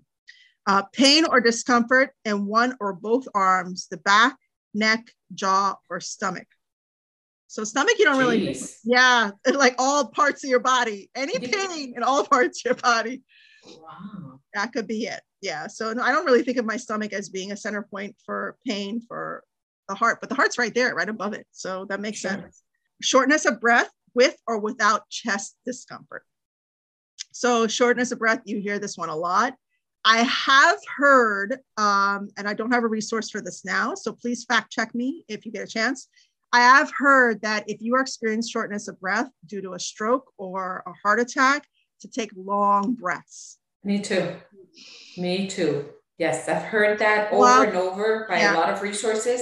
uh, 0.68 0.84
pain 0.94 1.26
or 1.26 1.42
discomfort 1.42 2.12
in 2.26 2.46
one 2.46 2.76
or 2.80 2.94
both 2.94 3.28
arms 3.34 3.88
the 3.90 3.98
back 3.98 4.38
neck 4.74 5.12
jaw 5.34 5.76
or 5.90 6.00
stomach 6.00 6.48
So 7.48 7.66
stomach, 7.66 7.96
you 8.00 8.06
don't 8.06 8.16
Jeez. 8.16 8.20
really, 8.20 8.66
yeah, 8.86 9.32
like 9.54 9.76
all 9.78 10.08
parts 10.08 10.42
of 10.46 10.50
your 10.50 10.62
body, 10.62 11.10
any 11.16 11.38
pain 11.38 11.94
in 11.98 12.02
all 12.02 12.24
parts 12.34 12.62
of 12.62 12.66
your 12.70 12.76
body. 12.76 13.24
Wow. 13.68 14.40
That 14.54 14.72
could 14.72 14.88
be 14.88 15.06
it. 15.08 15.20
Yeah. 15.42 15.68
So 15.68 15.92
no, 15.92 16.02
I 16.02 16.14
don't 16.14 16.26
really 16.26 16.44
think 16.44 16.58
of 16.58 16.66
my 16.66 16.78
stomach 16.78 17.12
as 17.12 17.28
being 17.28 17.52
a 17.52 17.58
center 17.58 17.84
point 17.84 18.16
for 18.26 18.56
pain 18.66 19.02
for 19.06 19.44
the 19.92 19.96
heart, 19.96 20.20
but 20.22 20.30
the 20.30 20.36
heart's 20.36 20.58
right 20.58 20.74
there, 20.74 20.96
right 20.96 21.10
above 21.10 21.34
it. 21.34 21.46
So 21.52 21.86
that 21.86 22.00
makes 22.00 22.20
Sure. 22.20 22.32
sense. 22.32 22.64
Shortness 23.02 23.46
of 23.46 23.60
breath 23.60 23.90
with 24.14 24.36
or 24.48 24.58
without 24.60 25.10
chest 25.10 25.58
discomfort. 25.66 26.24
So 27.32 27.68
shortness 27.68 28.12
of 28.12 28.20
breath, 28.20 28.42
you 28.46 28.60
hear 28.60 28.80
this 28.80 28.98
one 28.98 29.10
a 29.10 29.16
lot. 29.16 29.56
I 30.04 30.24
have 30.24 30.80
heard, 30.98 31.60
um, 31.78 32.30
and 32.38 32.48
I 32.48 32.54
don't 32.54 32.72
have 32.72 32.84
a 32.84 32.88
resource 32.88 33.30
for 33.30 33.42
this 33.42 33.64
now, 33.64 33.94
so 33.94 34.14
please 34.14 34.46
fact 34.46 34.72
check 34.72 34.96
me 34.96 35.24
if 35.28 35.46
you 35.46 35.52
get 35.52 35.64
a 35.64 35.68
chance. 35.68 36.08
I 36.52 36.62
have 36.62 36.92
heard 36.98 37.42
that 37.44 37.70
if 37.70 37.82
you 37.82 37.96
are 37.96 38.02
experiencing 38.02 38.50
shortness 38.50 38.88
of 38.88 39.00
breath 39.00 39.30
due 39.46 39.62
to 39.62 39.74
a 39.74 39.80
stroke 39.80 40.32
or 40.38 40.84
a 40.88 40.92
heart 41.04 41.20
attack, 41.20 41.68
to 42.02 42.08
take 42.08 42.32
long 42.36 42.96
breaths. 42.96 43.60
Me 43.84 44.00
too. 44.00 44.36
Me 45.18 45.48
too. 45.48 45.88
Yes, 46.18 46.50
I've 46.50 46.64
heard 46.64 46.98
that 47.00 47.32
over 47.32 47.42
Wow. 47.42 47.62
and 47.62 47.76
over 47.78 48.26
by 48.28 48.40
Yeah. 48.40 48.56
a 48.56 48.58
lot 48.58 48.70
of 48.72 48.82
resources. 48.82 49.42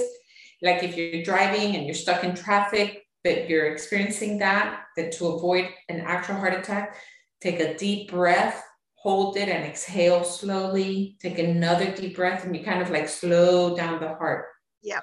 Like 0.62 0.82
if 0.82 0.96
you're 0.96 1.22
driving 1.22 1.76
and 1.76 1.86
you're 1.86 1.94
stuck 1.94 2.24
in 2.24 2.34
traffic, 2.34 3.04
but 3.24 3.48
you're 3.48 3.72
experiencing 3.72 4.38
that, 4.38 4.84
that 4.96 5.12
to 5.12 5.28
avoid 5.28 5.68
an 5.88 6.00
actual 6.00 6.36
heart 6.36 6.54
attack, 6.54 6.96
take 7.40 7.60
a 7.60 7.76
deep 7.76 8.10
breath, 8.10 8.62
hold 8.94 9.36
it 9.36 9.48
and 9.48 9.64
exhale 9.64 10.24
slowly. 10.24 11.16
Take 11.20 11.38
another 11.38 11.90
deep 11.90 12.16
breath 12.16 12.44
and 12.44 12.54
you 12.54 12.62
kind 12.62 12.82
of 12.82 12.90
like 12.90 13.08
slow 13.08 13.76
down 13.76 14.00
the 14.00 14.08
heart. 14.08 14.46
Yeah. 14.82 15.00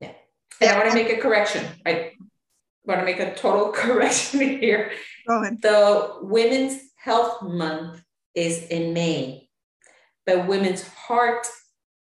Yeah. 0.00 0.12
And 0.60 0.70
I 0.70 0.76
want 0.76 0.90
to 0.90 0.94
make 0.94 1.10
a 1.10 1.20
correction. 1.20 1.66
I 1.86 2.12
want 2.84 3.00
to 3.00 3.06
make 3.06 3.20
a 3.20 3.34
total 3.34 3.72
correction 3.72 4.40
here. 4.40 4.92
Go 5.26 5.42
ahead. 5.42 5.62
The 5.62 6.18
Women's 6.22 6.80
Health 6.96 7.42
Month 7.42 8.02
is 8.34 8.64
in 8.64 8.92
May, 8.92 9.48
but 10.26 10.46
Women's 10.46 10.86
Heart 10.86 11.46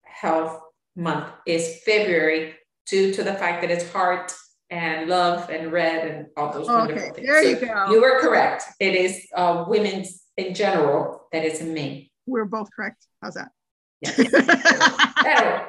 Health 0.03 0.61
Month 0.95 1.27
is 1.45 1.81
February 1.85 2.55
due 2.85 3.13
to 3.13 3.23
the 3.23 3.33
fact 3.33 3.61
that 3.61 3.71
it's 3.71 3.89
heart 3.91 4.33
and 4.69 5.09
love 5.09 5.49
and 5.49 5.71
red 5.71 6.07
and 6.07 6.27
all 6.37 6.51
those 6.51 6.67
wonderful 6.67 7.03
Okay, 7.03 7.11
things. 7.15 7.27
there 7.27 7.43
you 7.43 7.59
So 7.59 7.65
go. 7.65 7.91
You 7.91 8.01
were 8.01 8.19
correct. 8.19 8.63
It 8.79 8.95
is 8.95 9.25
uh, 9.35 9.65
women's 9.67 10.23
in 10.37 10.53
general 10.53 11.27
that 11.31 11.45
is 11.45 11.61
in 11.61 11.73
May. 11.73 12.11
We're 12.25 12.45
both 12.45 12.69
correct. 12.75 13.05
How's 13.21 13.35
that? 13.35 13.49
Yes. 14.01 14.31
Better. 15.23 15.67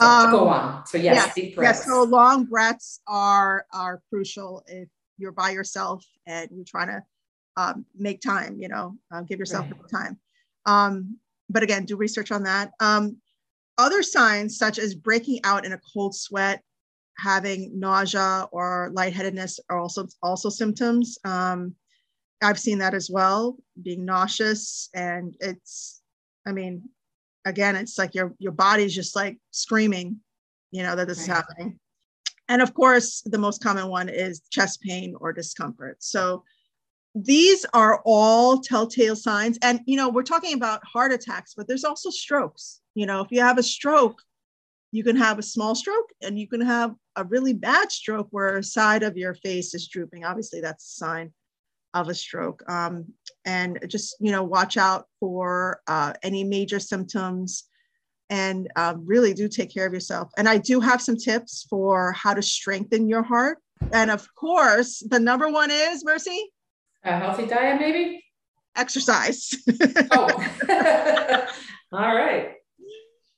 So 0.00 0.06
Um, 0.06 0.30
go 0.32 0.48
on. 0.48 0.86
So 0.86 0.98
yes, 0.98 1.14
yes, 1.26 1.34
deep 1.34 1.54
breaths. 1.56 1.78
Yes, 1.80 1.86
so 1.86 2.02
long 2.02 2.44
breaths 2.44 3.00
are 3.06 3.66
are 3.72 4.02
crucial 4.10 4.64
if 4.66 4.88
you're 5.18 5.32
by 5.32 5.50
yourself 5.50 6.04
and 6.26 6.48
you're 6.52 6.64
trying 6.64 6.88
to 6.88 7.02
um, 7.56 7.84
make 7.96 8.20
time. 8.20 8.56
You 8.60 8.68
know, 8.68 8.96
uh, 9.12 9.20
give 9.22 9.38
yourself 9.38 9.66
Right. 9.70 9.90
time. 9.90 10.18
Um, 10.66 11.18
but 11.48 11.62
again, 11.62 11.84
do 11.84 11.96
research 11.96 12.30
on 12.30 12.44
that. 12.44 12.70
Um, 12.80 13.16
other 13.78 14.02
signs 14.02 14.58
such 14.58 14.78
as 14.78 14.94
breaking 14.94 15.40
out 15.44 15.64
in 15.64 15.72
a 15.72 15.80
cold 15.92 16.14
sweat, 16.14 16.62
having 17.18 17.78
nausea 17.78 18.48
or 18.52 18.90
lightheadedness 18.92 19.60
are 19.68 19.78
also 19.78 20.06
also 20.22 20.48
symptoms. 20.48 21.18
Um, 21.24 21.74
I've 22.42 22.58
seen 22.58 22.78
that 22.78 22.94
as 22.94 23.08
well, 23.08 23.56
being 23.82 24.04
nauseous, 24.04 24.88
and 24.94 25.34
it's, 25.40 26.02
I 26.46 26.52
mean, 26.52 26.88
again, 27.44 27.76
it's 27.76 27.98
like 27.98 28.14
your 28.14 28.34
your 28.38 28.52
body's 28.52 28.94
just 28.94 29.14
like 29.14 29.38
screaming, 29.50 30.20
you 30.70 30.82
know, 30.82 30.96
that 30.96 31.08
this 31.08 31.20
is 31.20 31.26
happening. 31.26 31.78
And 32.48 32.60
of 32.60 32.74
course, 32.74 33.22
the 33.22 33.38
most 33.38 33.62
common 33.62 33.88
one 33.88 34.08
is 34.08 34.42
chest 34.50 34.82
pain 34.82 35.14
or 35.20 35.32
discomfort. 35.32 35.96
So 36.00 36.44
these 37.14 37.66
are 37.74 38.00
all 38.04 38.60
telltale 38.60 39.16
signs. 39.16 39.58
And 39.62 39.80
you 39.86 39.96
know, 39.96 40.08
we're 40.08 40.22
talking 40.22 40.54
about 40.54 40.84
heart 40.84 41.12
attacks, 41.12 41.54
but 41.56 41.68
there's 41.68 41.84
also 41.84 42.10
strokes. 42.10 42.80
You 42.94 43.06
know, 43.06 43.20
if 43.20 43.30
you 43.30 43.40
have 43.40 43.58
a 43.58 43.62
stroke, 43.62 44.20
you 44.92 45.02
can 45.02 45.16
have 45.16 45.38
a 45.38 45.42
small 45.42 45.74
stroke 45.74 46.10
and 46.22 46.38
you 46.38 46.46
can 46.46 46.60
have 46.60 46.94
a 47.16 47.24
really 47.24 47.54
bad 47.54 47.90
stroke 47.90 48.28
where 48.30 48.58
a 48.58 48.62
side 48.62 49.02
of 49.02 49.16
your 49.16 49.34
face 49.34 49.74
is 49.74 49.88
drooping. 49.88 50.24
Obviously, 50.24 50.60
that's 50.60 50.84
a 50.84 50.96
sign 50.96 51.32
of 51.94 52.08
a 52.08 52.14
stroke. 52.14 52.62
Um, 52.70 53.06
and 53.44 53.78
just, 53.88 54.16
you 54.20 54.32
know, 54.32 54.42
watch 54.42 54.76
out 54.76 55.06
for 55.18 55.80
uh, 55.86 56.12
any 56.22 56.44
major 56.44 56.78
symptoms 56.78 57.64
and 58.30 58.68
uh, 58.76 58.94
really 58.98 59.34
do 59.34 59.48
take 59.48 59.72
care 59.72 59.86
of 59.86 59.92
yourself. 59.92 60.30
And 60.36 60.48
I 60.48 60.58
do 60.58 60.80
have 60.80 61.02
some 61.02 61.16
tips 61.16 61.66
for 61.68 62.12
how 62.12 62.32
to 62.34 62.42
strengthen 62.42 63.08
your 63.08 63.22
heart. 63.22 63.58
And 63.92 64.10
of 64.10 64.26
course, 64.34 65.02
the 65.08 65.20
number 65.20 65.48
one 65.50 65.70
is 65.70 66.04
Mercy, 66.04 66.50
A 67.04 67.18
healthy 67.18 67.46
diet, 67.46 67.80
maybe? 67.80 68.22
exercise. 68.76 69.54
Oh. 70.10 70.28
All 71.92 72.16
right. 72.16 72.54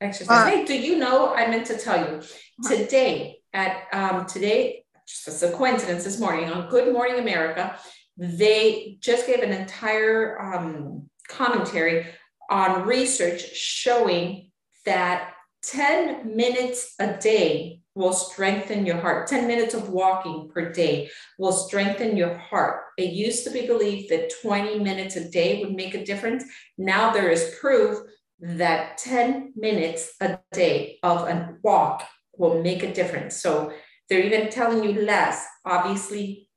Exercise. 0.01 0.47
Uh, 0.47 0.47
hey, 0.47 0.65
do 0.65 0.75
you 0.75 0.99
know? 0.99 1.35
I 1.35 1.47
meant 1.49 1.67
to 1.67 1.79
tell 1.79 1.99
you 1.99 2.23
today 2.69 3.39
at 3.53 3.87
um, 3.93 4.27
today, 4.27 4.85
just 5.07 5.29
as 5.29 5.43
a 5.43 5.53
coincidence 5.53 6.05
this 6.05 6.21
morning 6.21 6.51
on 6.51 6.69
Good 6.69 6.93
Morning 6.93 7.19
America, 7.19 7.79
they 8.17 8.97
just 9.01 9.27
gave 9.27 9.41
an 9.41 9.53
entire 9.53 10.41
um, 10.41 11.09
commentary 11.29 12.07
on 12.51 12.87
research 12.87 13.55
showing 13.55 14.51
that 14.85 15.33
10 15.63 16.37
minutes 16.37 16.95
a 16.99 17.17
day 17.17 17.81
will 17.95 18.13
strengthen 18.13 18.85
your 18.85 18.97
heart. 18.97 19.27
10 19.27 19.47
minutes 19.47 19.75
of 19.75 19.91
walking 19.91 20.51
per 20.53 20.73
day 20.73 21.11
will 21.39 21.53
strengthen 21.53 22.17
your 22.17 22.37
heart. 22.37 22.83
It 22.99 23.13
used 23.13 23.45
to 23.45 23.51
be 23.51 23.67
believed 23.67 24.11
that 24.11 24.33
20 24.43 24.81
minutes 24.81 25.17
a 25.17 25.29
day 25.29 25.63
would 25.63 25.75
make 25.75 25.95
a 25.95 26.05
difference. 26.05 26.45
Now 26.77 27.13
there 27.13 27.31
is 27.31 27.57
proof 27.61 28.01
that 28.41 28.99
10 28.99 29.53
minutes 29.57 30.13
a 30.21 30.39
day 30.53 30.99
of 31.03 31.29
a 31.29 31.57
walk 31.63 32.05
will 32.37 32.63
make 32.63 32.83
a 32.83 32.93
difference. 32.93 33.37
So 33.37 33.73
they're 34.09 34.25
even 34.25 34.51
telling 34.51 34.83
you 34.85 35.03
less. 35.03 35.45
Obviously, 35.65 36.49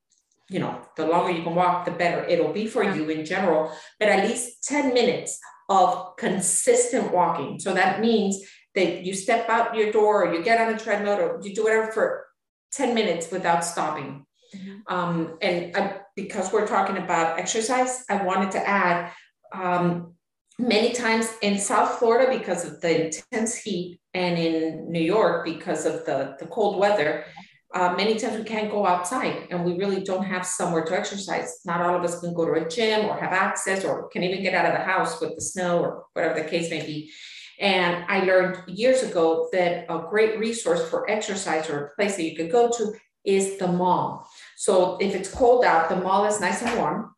you 0.50 0.60
know, 0.60 0.82
the 0.96 1.06
longer 1.06 1.32
you 1.32 1.44
can 1.44 1.56
walk, 1.56 1.86
the 1.86 1.92
better 1.92 2.24
it'll 2.26 2.54
be 2.54 2.68
for 2.68 2.84
you 2.84 3.10
in 3.10 3.26
general, 3.26 3.72
but 4.00 4.10
at 4.10 4.28
least 4.28 4.64
10 4.64 4.94
minutes 4.94 5.40
of 5.70 6.16
consistent 6.18 7.12
walking. 7.12 7.60
So 7.60 7.74
that 7.74 8.00
means 8.00 8.42
that 8.78 9.04
you 9.04 9.14
step 9.16 9.50
out 9.50 9.76
your 9.76 9.92
door 9.92 10.24
or 10.24 10.34
you 10.34 10.44
get 10.44 10.62
on 10.62 10.72
a 10.72 10.78
treadmill 10.78 11.20
or 11.20 11.42
you 11.42 11.54
do 11.54 11.64
whatever 11.64 11.92
for 11.92 12.28
10 12.74 12.94
minutes 12.94 13.32
without 13.32 13.66
stopping. 13.66 14.24
Mhm. 14.56 14.82
Um, 14.88 15.38
and 15.42 15.76
I, 15.76 16.02
because 16.16 16.54
we're 16.54 16.68
talking 16.68 16.98
about 16.98 17.40
exercise, 17.40 18.04
I 18.08 18.24
wanted 18.24 18.52
to 18.52 18.68
add 18.68 19.12
um, 19.52 20.14
many 20.60 20.94
times 20.94 21.28
in 21.42 21.58
South 21.58 21.98
Florida 21.98 22.38
because 22.38 22.66
of 22.66 22.80
the 22.82 23.06
intense 23.06 23.56
heat 23.56 24.00
and 24.14 24.38
in 24.38 24.92
New 24.92 25.06
York 25.16 25.44
because 25.44 25.86
of 25.88 26.06
the, 26.06 26.36
the 26.40 26.46
cold 26.46 26.78
weather, 26.78 27.26
uh, 27.74 27.94
many 27.98 28.16
times 28.16 28.38
we 28.38 28.44
can't 28.44 28.72
go 28.72 28.86
outside 28.86 29.48
and 29.50 29.66
we 29.66 29.74
really 29.74 30.02
don't 30.04 30.24
have 30.24 30.46
somewhere 30.46 30.86
to 30.86 30.98
exercise. 30.98 31.62
Not 31.66 31.82
all 31.82 31.96
of 31.96 32.04
us 32.04 32.20
can 32.20 32.34
go 32.36 32.46
to 32.46 32.64
a 32.64 32.70
gym 32.70 33.08
or 33.08 33.18
have 33.18 33.34
access 33.34 33.84
or 33.84 34.08
can 34.10 34.24
even 34.24 34.44
get 34.44 34.54
out 34.54 34.68
of 34.68 34.74
the 34.74 34.86
house 34.86 35.20
with 35.20 35.34
the 35.36 35.42
snow 35.42 35.80
or 35.80 36.06
whatever 36.14 36.40
the 36.40 36.48
case 36.48 36.70
may 36.70 36.86
be. 36.86 37.12
And 37.60 38.06
I 38.08 38.24
learned 38.24 38.64
years 38.68 39.04
ago 39.04 39.50
that 39.52 39.86
a 39.90 40.08
great 40.10 40.38
resource 40.40 40.88
for 40.90 41.10
exercise 41.10 41.70
or 41.70 41.86
a 41.86 41.96
place 41.96 42.16
that 42.16 42.24
you 42.24 42.36
could 42.36 42.52
go 42.52 42.70
to 42.70 42.94
is 43.26 43.58
the 43.58 43.68
mall. 43.68 44.28
So 44.56 44.98
if 45.02 45.16
it's 45.16 45.30
cold 45.30 45.66
out, 45.66 45.90
the 45.90 45.96
mall 45.98 46.26
is 46.26 46.40
nice 46.40 46.62
and 46.62 46.78
warm. 46.78 47.14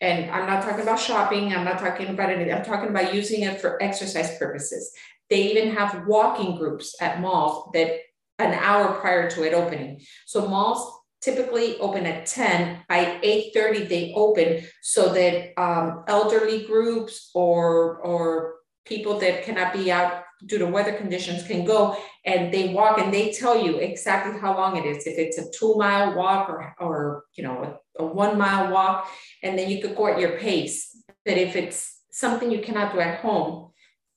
And 0.00 0.30
I'm 0.30 0.46
not 0.46 0.62
talking 0.62 0.82
about 0.82 1.00
shopping, 1.00 1.52
I'm 1.52 1.64
not 1.64 1.80
talking 1.80 2.06
about 2.08 2.30
anything, 2.30 2.54
I'm 2.54 2.64
talking 2.64 2.90
about 2.90 3.12
using 3.12 3.42
it 3.42 3.60
for 3.60 3.82
exercise 3.82 4.38
purposes. 4.38 4.92
They 5.28 5.50
even 5.50 5.74
have 5.74 6.06
walking 6.06 6.56
groups 6.56 6.94
at 7.00 7.20
malls 7.20 7.70
that 7.74 7.96
an 8.38 8.54
hour 8.54 8.94
prior 9.00 9.28
to 9.30 9.42
it 9.42 9.54
opening. 9.54 10.00
So 10.26 10.46
malls 10.46 10.98
typically 11.20 11.76
open 11.78 12.06
at 12.06 12.26
10 12.26 12.84
by 12.88 13.18
8:30 13.22 13.88
they 13.88 14.12
open 14.14 14.62
so 14.82 15.12
that 15.12 15.60
um, 15.60 16.04
elderly 16.06 16.64
groups 16.64 17.30
or 17.34 17.98
or 17.98 18.57
people 18.88 19.18
that 19.20 19.44
cannot 19.44 19.72
be 19.72 19.90
out 19.92 20.24
due 20.46 20.58
to 20.58 20.66
weather 20.66 20.92
conditions 20.92 21.46
can 21.46 21.64
go 21.64 21.96
and 22.24 22.54
they 22.54 22.72
walk 22.72 22.98
and 22.98 23.12
they 23.12 23.32
tell 23.32 23.60
you 23.60 23.76
exactly 23.78 24.38
how 24.40 24.56
long 24.56 24.76
it 24.76 24.86
is. 24.86 25.06
If 25.06 25.18
it's 25.18 25.38
a 25.38 25.50
two 25.50 25.74
mile 25.76 26.14
walk 26.14 26.48
or 26.48 26.74
or 26.78 27.24
you 27.34 27.42
know 27.42 27.78
a, 27.98 28.02
a 28.02 28.06
one 28.06 28.38
mile 28.38 28.72
walk 28.72 29.08
and 29.42 29.58
then 29.58 29.68
you 29.70 29.82
could 29.82 29.96
go 29.96 30.06
at 30.06 30.20
your 30.20 30.38
pace. 30.38 30.96
But 31.24 31.38
if 31.38 31.56
it's 31.56 32.02
something 32.10 32.50
you 32.50 32.60
cannot 32.60 32.92
do 32.92 33.00
at 33.00 33.20
home 33.20 33.68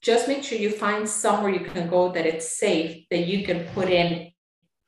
just 0.02 0.28
make 0.28 0.44
sure 0.44 0.58
you 0.58 0.72
find 0.72 1.08
somewhere 1.08 1.52
you 1.52 1.64
can 1.64 1.88
go 1.88 2.12
that 2.12 2.26
it's 2.26 2.58
safe 2.58 3.06
that 3.12 3.28
you 3.28 3.46
can 3.46 3.66
put 3.76 3.88
in 3.88 4.32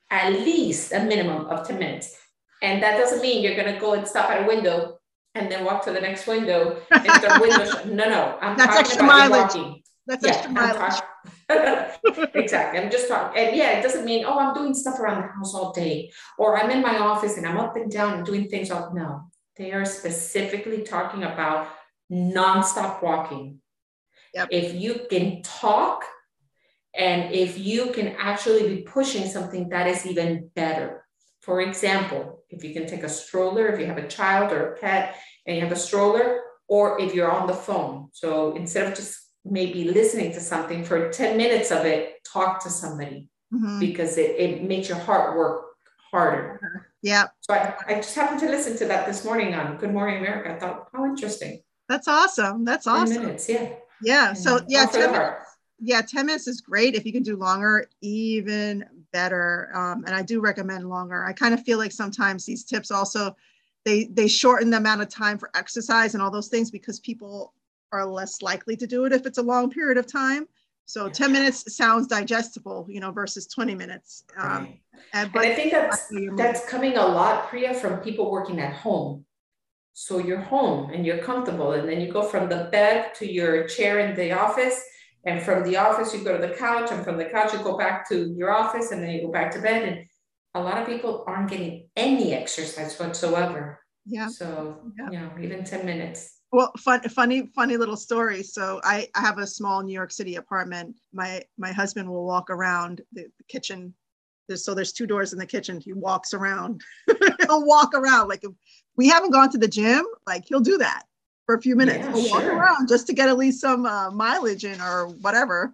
at 0.09 0.33
least 0.33 0.91
a 0.91 1.03
minimum 1.03 1.45
of 1.47 1.67
10 1.67 1.79
minutes. 1.79 2.15
And 2.61 2.81
that 2.81 2.97
doesn't 2.97 3.21
mean 3.21 3.43
you're 3.43 3.55
going 3.55 3.73
to 3.73 3.79
go 3.79 3.93
and 3.93 4.07
stop 4.07 4.29
at 4.29 4.43
a 4.43 4.47
window 4.47 4.99
and 5.35 5.51
then 5.51 5.65
walk 5.65 5.83
to 5.85 5.91
the 5.91 6.01
next 6.01 6.27
window 6.27 6.81
if 6.91 7.21
the 7.21 7.39
window 7.41 7.95
no 7.95 8.09
no 8.09 8.37
i'm 8.41 8.57
That's 8.57 8.75
talking 8.75 8.79
extra 8.79 9.03
about 9.05 9.29
mileage. 9.29 9.55
walking 9.55 9.83
That's 10.05 10.25
yeah, 10.25 10.31
extra 10.31 10.49
I'm, 10.49 10.53
mileage. 10.53 11.01
exactly. 12.35 12.79
I'm 12.79 12.91
just 12.91 13.07
talking. 13.07 13.41
And 13.41 13.55
yeah, 13.55 13.77
it 13.77 13.83
doesn't 13.83 14.05
mean, 14.05 14.25
oh, 14.25 14.37
I'm 14.37 14.53
doing 14.53 14.73
stuff 14.73 14.99
around 14.99 15.21
the 15.21 15.27
house 15.27 15.53
all 15.53 15.71
day, 15.71 16.11
or 16.37 16.57
I'm 16.57 16.69
in 16.71 16.81
my 16.81 16.97
office 16.97 17.37
and 17.37 17.45
I'm 17.45 17.57
up 17.57 17.75
and 17.75 17.89
down 17.89 18.15
and 18.15 18.25
doing 18.25 18.49
things 18.49 18.71
all 18.71 18.93
no. 18.93 19.21
They 19.55 19.71
are 19.71 19.85
specifically 19.85 20.81
talking 20.83 21.23
about 21.23 21.69
nonstop 22.11 23.01
walking. 23.01 23.59
Yep. 24.33 24.47
If 24.51 24.73
you 24.75 25.05
can 25.09 25.41
talk 25.43 26.03
and 26.95 27.33
if 27.33 27.57
you 27.57 27.91
can 27.91 28.09
actually 28.17 28.67
be 28.75 28.81
pushing 28.81 29.27
something 29.27 29.69
that 29.69 29.87
is 29.87 30.05
even 30.05 30.49
better. 30.55 31.02
For 31.43 31.59
example, 31.59 32.45
if 32.49 32.63
you 32.63 32.73
can 32.73 32.87
take 32.87 33.03
a 33.03 33.09
stroller, 33.09 33.67
if 33.67 33.77
you 33.77 33.85
have 33.85 33.97
a 33.97 34.07
child 34.07 34.53
or 34.53 34.73
a 34.73 34.77
pet 34.77 35.17
and 35.45 35.57
you 35.57 35.61
have 35.61 35.73
a 35.73 35.75
stroller, 35.79 36.39
or 36.69 37.01
if 37.01 37.13
you're 37.13 37.29
on 37.29 37.47
the 37.47 37.53
phone. 37.53 38.07
So 38.13 38.55
instead 38.55 38.87
of 38.87 38.95
just 38.95 39.19
maybe 39.43 39.83
listening 39.83 40.31
to 40.31 40.39
something 40.39 40.85
for 40.85 41.11
10 41.11 41.35
minutes 41.35 41.69
of 41.69 41.85
it, 41.85 42.23
talk 42.23 42.63
to 42.63 42.69
somebody 42.69 43.29
mm-hmm. 43.53 43.77
because 43.79 44.17
it, 44.17 44.37
it 44.39 44.63
makes 44.63 44.87
your 44.87 44.97
heart 44.99 45.37
work 45.37 45.65
harder. 46.09 46.87
Yeah. 47.01 47.27
So 47.41 47.53
I, 47.53 47.73
I 47.89 47.95
just 47.95 48.15
happened 48.15 48.39
to 48.39 48.47
listen 48.47 48.77
to 48.77 48.85
that 48.85 49.05
this 49.05 49.25
morning 49.25 49.53
on 49.53 49.75
Good 49.75 49.91
Morning 49.91 50.19
America. 50.19 50.55
I 50.55 50.59
thought, 50.59 50.87
how 50.93 51.03
interesting. 51.05 51.61
That's 51.89 52.07
awesome. 52.07 52.63
That's 52.63 52.87
awesome. 52.87 53.15
10 53.15 53.25
minutes, 53.25 53.49
yeah. 53.49 53.73
Yeah. 54.01 54.31
So 54.31 54.61
yeah, 54.69 54.85
10 54.85 55.11
minutes, 55.11 55.45
yeah, 55.79 56.01
10 56.01 56.25
minutes 56.25 56.47
is 56.47 56.61
great. 56.61 56.95
If 56.95 57.05
you 57.05 57.11
can 57.11 57.23
do 57.23 57.35
longer, 57.35 57.89
even 58.01 58.85
better. 59.13 59.69
Um, 59.73 60.03
and 60.05 60.13
I 60.13 60.21
do 60.21 60.41
recommend 60.41 60.89
longer. 60.89 61.23
I 61.23 61.31
kind 61.31 61.53
of 61.53 61.63
feel 61.63 61.77
like 61.77 61.93
sometimes 61.93 62.45
these 62.45 62.65
tips 62.65 62.91
also 62.91 63.35
they 63.85 64.05
they 64.05 64.27
shorten 64.27 64.69
the 64.69 64.77
amount 64.77 65.01
of 65.01 65.09
time 65.09 65.37
for 65.37 65.49
exercise 65.55 66.13
and 66.13 66.23
all 66.23 66.31
those 66.31 66.47
things 66.49 66.71
because 66.71 66.99
people 66.99 67.53
are 67.91 68.05
less 68.05 68.41
likely 68.41 68.75
to 68.75 68.87
do 68.87 69.05
it 69.05 69.13
if 69.13 69.25
it's 69.25 69.37
a 69.37 69.41
long 69.41 69.69
period 69.69 69.97
of 69.97 70.07
time. 70.07 70.47
So 70.85 71.07
10 71.07 71.31
minutes 71.31 71.75
sounds 71.75 72.07
digestible, 72.07 72.85
you 72.89 72.99
know, 72.99 73.11
versus 73.11 73.47
20 73.47 73.73
minutes. 73.73 74.25
Um, 74.37 74.49
right. 74.49 74.79
and, 75.13 75.31
but 75.31 75.45
and 75.45 75.53
I 75.53 75.55
think 75.55 75.71
that's 75.71 76.11
that's 76.35 76.67
coming 76.67 76.97
a 76.97 77.05
lot, 77.05 77.47
Priya, 77.47 77.73
from 77.73 77.99
people 77.99 78.29
working 78.29 78.59
at 78.59 78.73
home. 78.73 79.25
So 79.93 80.17
you're 80.17 80.41
home 80.41 80.89
and 80.89 81.05
you're 81.05 81.19
comfortable, 81.19 81.73
and 81.73 81.87
then 81.87 82.01
you 82.01 82.11
go 82.11 82.23
from 82.23 82.49
the 82.49 82.67
bed 82.71 83.13
to 83.15 83.31
your 83.31 83.67
chair 83.67 83.99
in 83.99 84.15
the 84.15 84.33
office, 84.33 84.83
and 85.25 85.41
from 85.41 85.63
the 85.63 85.77
office 85.77 86.13
you 86.13 86.23
go 86.23 86.37
to 86.39 86.47
the 86.47 86.53
couch, 86.53 86.91
and 86.91 87.03
from 87.03 87.17
the 87.17 87.25
couch 87.25 87.53
you 87.53 87.59
go 87.59 87.77
back 87.77 88.07
to 88.09 88.33
your 88.35 88.51
office, 88.51 88.91
and 88.91 89.01
then 89.01 89.11
you 89.11 89.21
go 89.23 89.31
back 89.31 89.51
to 89.51 89.61
bed. 89.61 89.87
And 89.87 90.05
a 90.55 90.61
lot 90.61 90.77
of 90.77 90.85
people 90.85 91.23
aren't 91.27 91.49
getting 91.49 91.87
any 91.95 92.33
exercise 92.33 92.97
whatsoever. 92.99 93.79
Yeah. 94.05 94.27
So 94.27 94.81
yeah, 94.97 95.09
you 95.11 95.19
know, 95.19 95.31
even 95.41 95.63
10 95.63 95.85
minutes. 95.85 96.39
Well, 96.51 96.71
fun, 96.77 97.01
funny, 97.09 97.49
funny 97.55 97.77
little 97.77 97.95
story. 97.95 98.43
So 98.43 98.79
I, 98.83 99.07
I 99.15 99.21
have 99.21 99.39
a 99.39 99.47
small 99.47 99.81
New 99.81 99.93
York 99.93 100.11
City 100.11 100.35
apartment. 100.35 100.95
My 101.13 101.41
my 101.57 101.71
husband 101.71 102.09
will 102.09 102.25
walk 102.25 102.49
around 102.49 103.01
the, 103.13 103.23
the 103.37 103.43
kitchen. 103.47 103.93
There's, 104.47 104.65
so 104.65 104.75
there's 104.75 104.91
two 104.91 105.07
doors 105.07 105.31
in 105.31 105.39
the 105.39 105.45
kitchen. 105.45 105.79
He 105.79 105.93
walks 105.93 106.33
around. 106.33 106.81
he'll 107.07 107.65
walk 107.65 107.93
around 107.95 108.27
like 108.27 108.43
if 108.43 108.51
we 108.97 109.07
haven't 109.07 109.31
gone 109.31 109.49
to 109.51 109.57
the 109.57 109.69
gym, 109.69 110.05
like 110.27 110.43
he'll 110.45 110.59
do 110.59 110.77
that 110.79 111.05
for 111.45 111.55
a 111.55 111.61
few 111.61 111.75
minutes. 111.75 111.99
Yeah, 111.99 112.13
he'll 112.13 112.23
sure. 112.23 112.39
walk 112.39 112.43
around 112.45 112.87
just 112.87 113.07
to 113.07 113.13
get 113.13 113.29
at 113.29 113.37
least 113.37 113.61
some 113.61 113.85
uh, 113.85 114.11
mileage 114.11 114.65
in 114.65 114.79
or 114.81 115.07
whatever. 115.07 115.73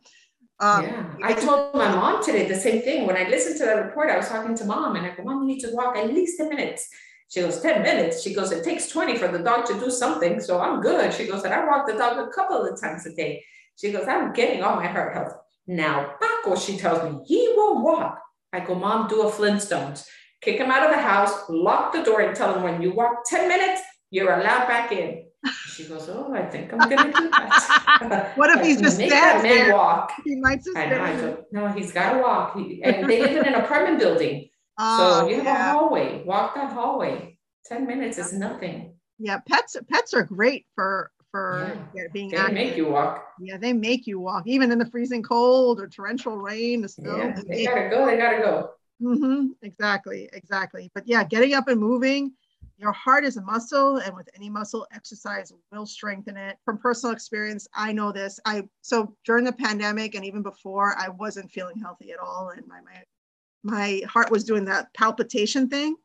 Um, 0.62 0.84
yeah, 0.84 1.16
I 1.24 1.34
told 1.34 1.74
my 1.74 1.88
mom 1.88 2.24
today 2.24 2.48
the 2.48 2.56
same 2.56 2.82
thing. 2.82 3.08
When 3.08 3.16
I 3.16 3.30
listened 3.30 3.58
to 3.60 3.66
that 3.66 3.86
report, 3.86 4.10
I 4.10 4.18
was 4.18 4.28
talking 4.28 4.56
to 4.56 4.66
mom 4.66 4.98
and 4.98 5.06
I 5.06 5.16
go, 5.16 5.24
Mom, 5.24 5.42
you 5.42 5.56
need 5.56 5.62
to 5.62 5.72
walk 5.74 5.96
at 5.96 6.14
least 6.14 6.38
10 6.38 6.50
minutes. 6.50 6.90
She 7.30 7.42
goes, 7.42 7.62
10 7.62 7.82
minutes. 7.84 8.24
She 8.24 8.34
goes, 8.34 8.52
it 8.52 8.64
takes 8.64 8.90
20 8.90 9.18
for 9.18 9.28
the 9.30 9.40
dog 9.40 9.66
to 9.68 9.80
do 9.80 9.90
something. 9.90 10.42
So 10.42 10.60
I'm 10.60 10.82
good. 10.82 11.14
She 11.14 11.28
goes, 11.28 11.44
and 11.44 11.54
I 11.54 11.66
walk 11.66 11.88
the 11.88 11.94
dog 11.94 12.18
a 12.18 12.32
couple 12.32 12.66
of 12.66 12.82
times 12.82 13.06
a 13.06 13.14
day. 13.14 13.44
She 13.80 13.92
goes, 13.92 14.08
I'm 14.08 14.34
getting 14.34 14.64
all 14.64 14.76
my 14.76 14.88
heart 14.88 15.14
health. 15.14 15.34
Now, 15.68 16.16
Paco, 16.20 16.56
she 16.56 16.76
tells 16.76 17.04
me, 17.04 17.20
he 17.26 17.54
won't 17.56 17.84
walk. 17.84 18.20
I 18.52 18.60
go, 18.62 18.76
Mom, 18.76 19.08
do 19.08 19.22
a 19.22 19.32
Flintstones. 19.32 20.06
Kick 20.42 20.58
him 20.58 20.72
out 20.72 20.84
of 20.84 20.92
the 20.92 21.02
house, 21.02 21.32
lock 21.48 21.94
the 21.94 22.02
door, 22.02 22.22
and 22.22 22.36
tell 22.36 22.56
him 22.56 22.64
when 22.64 22.82
you 22.82 22.94
walk 22.94 23.24
10 23.26 23.48
minutes, 23.48 23.82
you're 24.10 24.34
allowed 24.34 24.68
back 24.68 24.92
in. 24.92 25.29
She 25.80 25.86
goes, 25.86 26.10
Oh, 26.10 26.34
I 26.34 26.44
think 26.44 26.74
I'm 26.74 26.80
gonna 26.80 27.14
do 27.14 27.30
that. 27.30 28.34
what 28.36 28.50
if 28.50 28.66
he's 28.66 28.82
just 28.82 28.98
make 28.98 29.12
that 29.12 29.42
man 29.42 29.44
there? 29.44 29.74
walk? 29.74 30.12
He 30.26 30.36
might 30.36 30.62
just 30.62 30.76
I 30.76 30.90
know, 30.90 31.02
I 31.02 31.16
go, 31.16 31.46
no, 31.54 31.68
he's 31.70 31.94
gotta 31.94 32.22
walk. 32.22 32.58
He, 32.58 32.84
and 32.84 33.10
they 33.10 33.22
live 33.22 33.38
in 33.38 33.46
an 33.46 33.56
apartment 33.56 33.98
building. 33.98 34.50
Oh, 34.78 35.22
so 35.22 35.30
you 35.30 35.38
have 35.38 35.46
yeah. 35.46 35.76
a 35.76 35.78
hallway. 35.78 36.24
Walk 36.26 36.54
that 36.56 36.74
hallway. 36.74 37.38
10 37.66 37.88
minutes 37.88 38.18
is 38.18 38.34
nothing. 38.34 38.94
Yeah, 39.20 39.38
pets 39.48 39.78
pets 39.90 40.14
are 40.14 40.24
great 40.24 40.66
for 40.76 41.12
for 41.32 41.78
yeah. 41.94 42.04
being 42.12 42.32
they 42.32 42.36
active. 42.36 42.56
make 42.56 42.76
you 42.76 42.88
walk. 42.88 43.26
Yeah, 43.40 43.56
they 43.56 43.72
make 43.72 44.06
you 44.06 44.20
walk, 44.20 44.48
even 44.48 44.74
in 44.74 44.80
the 44.80 44.86
freezing 44.86 45.24
cold 45.24 45.80
or 45.80 45.88
torrential 45.88 46.36
rain. 46.36 46.82
The 46.82 46.90
snow. 46.90 47.16
Yeah, 47.16 47.42
they 47.48 47.66
gotta 47.66 47.88
go. 47.90 48.06
They 48.06 48.18
gotta 48.18 48.40
go. 48.40 48.72
Mm-hmm. 49.02 49.52
Exactly, 49.62 50.30
exactly. 50.34 50.92
But 50.94 51.08
yeah, 51.08 51.24
getting 51.24 51.54
up 51.54 51.70
and 51.70 51.80
moving 51.80 52.34
your 52.80 52.94
heart 52.94 53.26
is 53.26 53.36
a 53.36 53.42
muscle, 53.42 53.98
and 53.98 54.16
with 54.16 54.30
any 54.34 54.50
muscle, 54.50 54.88
exercise 54.94 55.52
will 55.72 55.86
strengthen 55.86 56.38
it. 56.38 56.58
From 56.64 56.78
personal 56.78 57.14
experience, 57.14 57.68
I 57.74 57.92
know 57.92 58.14
this. 58.14 58.40
I 58.46 58.64
so 58.82 59.16
during 59.26 59.44
the 59.44 59.52
pandemic 59.52 60.16
and 60.16 60.24
even 60.24 60.42
before, 60.42 60.96
I 60.98 61.10
wasn't 61.10 61.52
feeling 61.52 61.78
healthy 61.78 62.12
at 62.12 62.20
all, 62.20 62.54
and 62.56 62.66
my 62.68 62.80
my 62.82 63.04
my 63.64 64.02
heart 64.08 64.32
was 64.32 64.46
doing 64.46 64.64
that 64.66 64.94
palpitation 64.94 65.68
thing. 65.68 65.98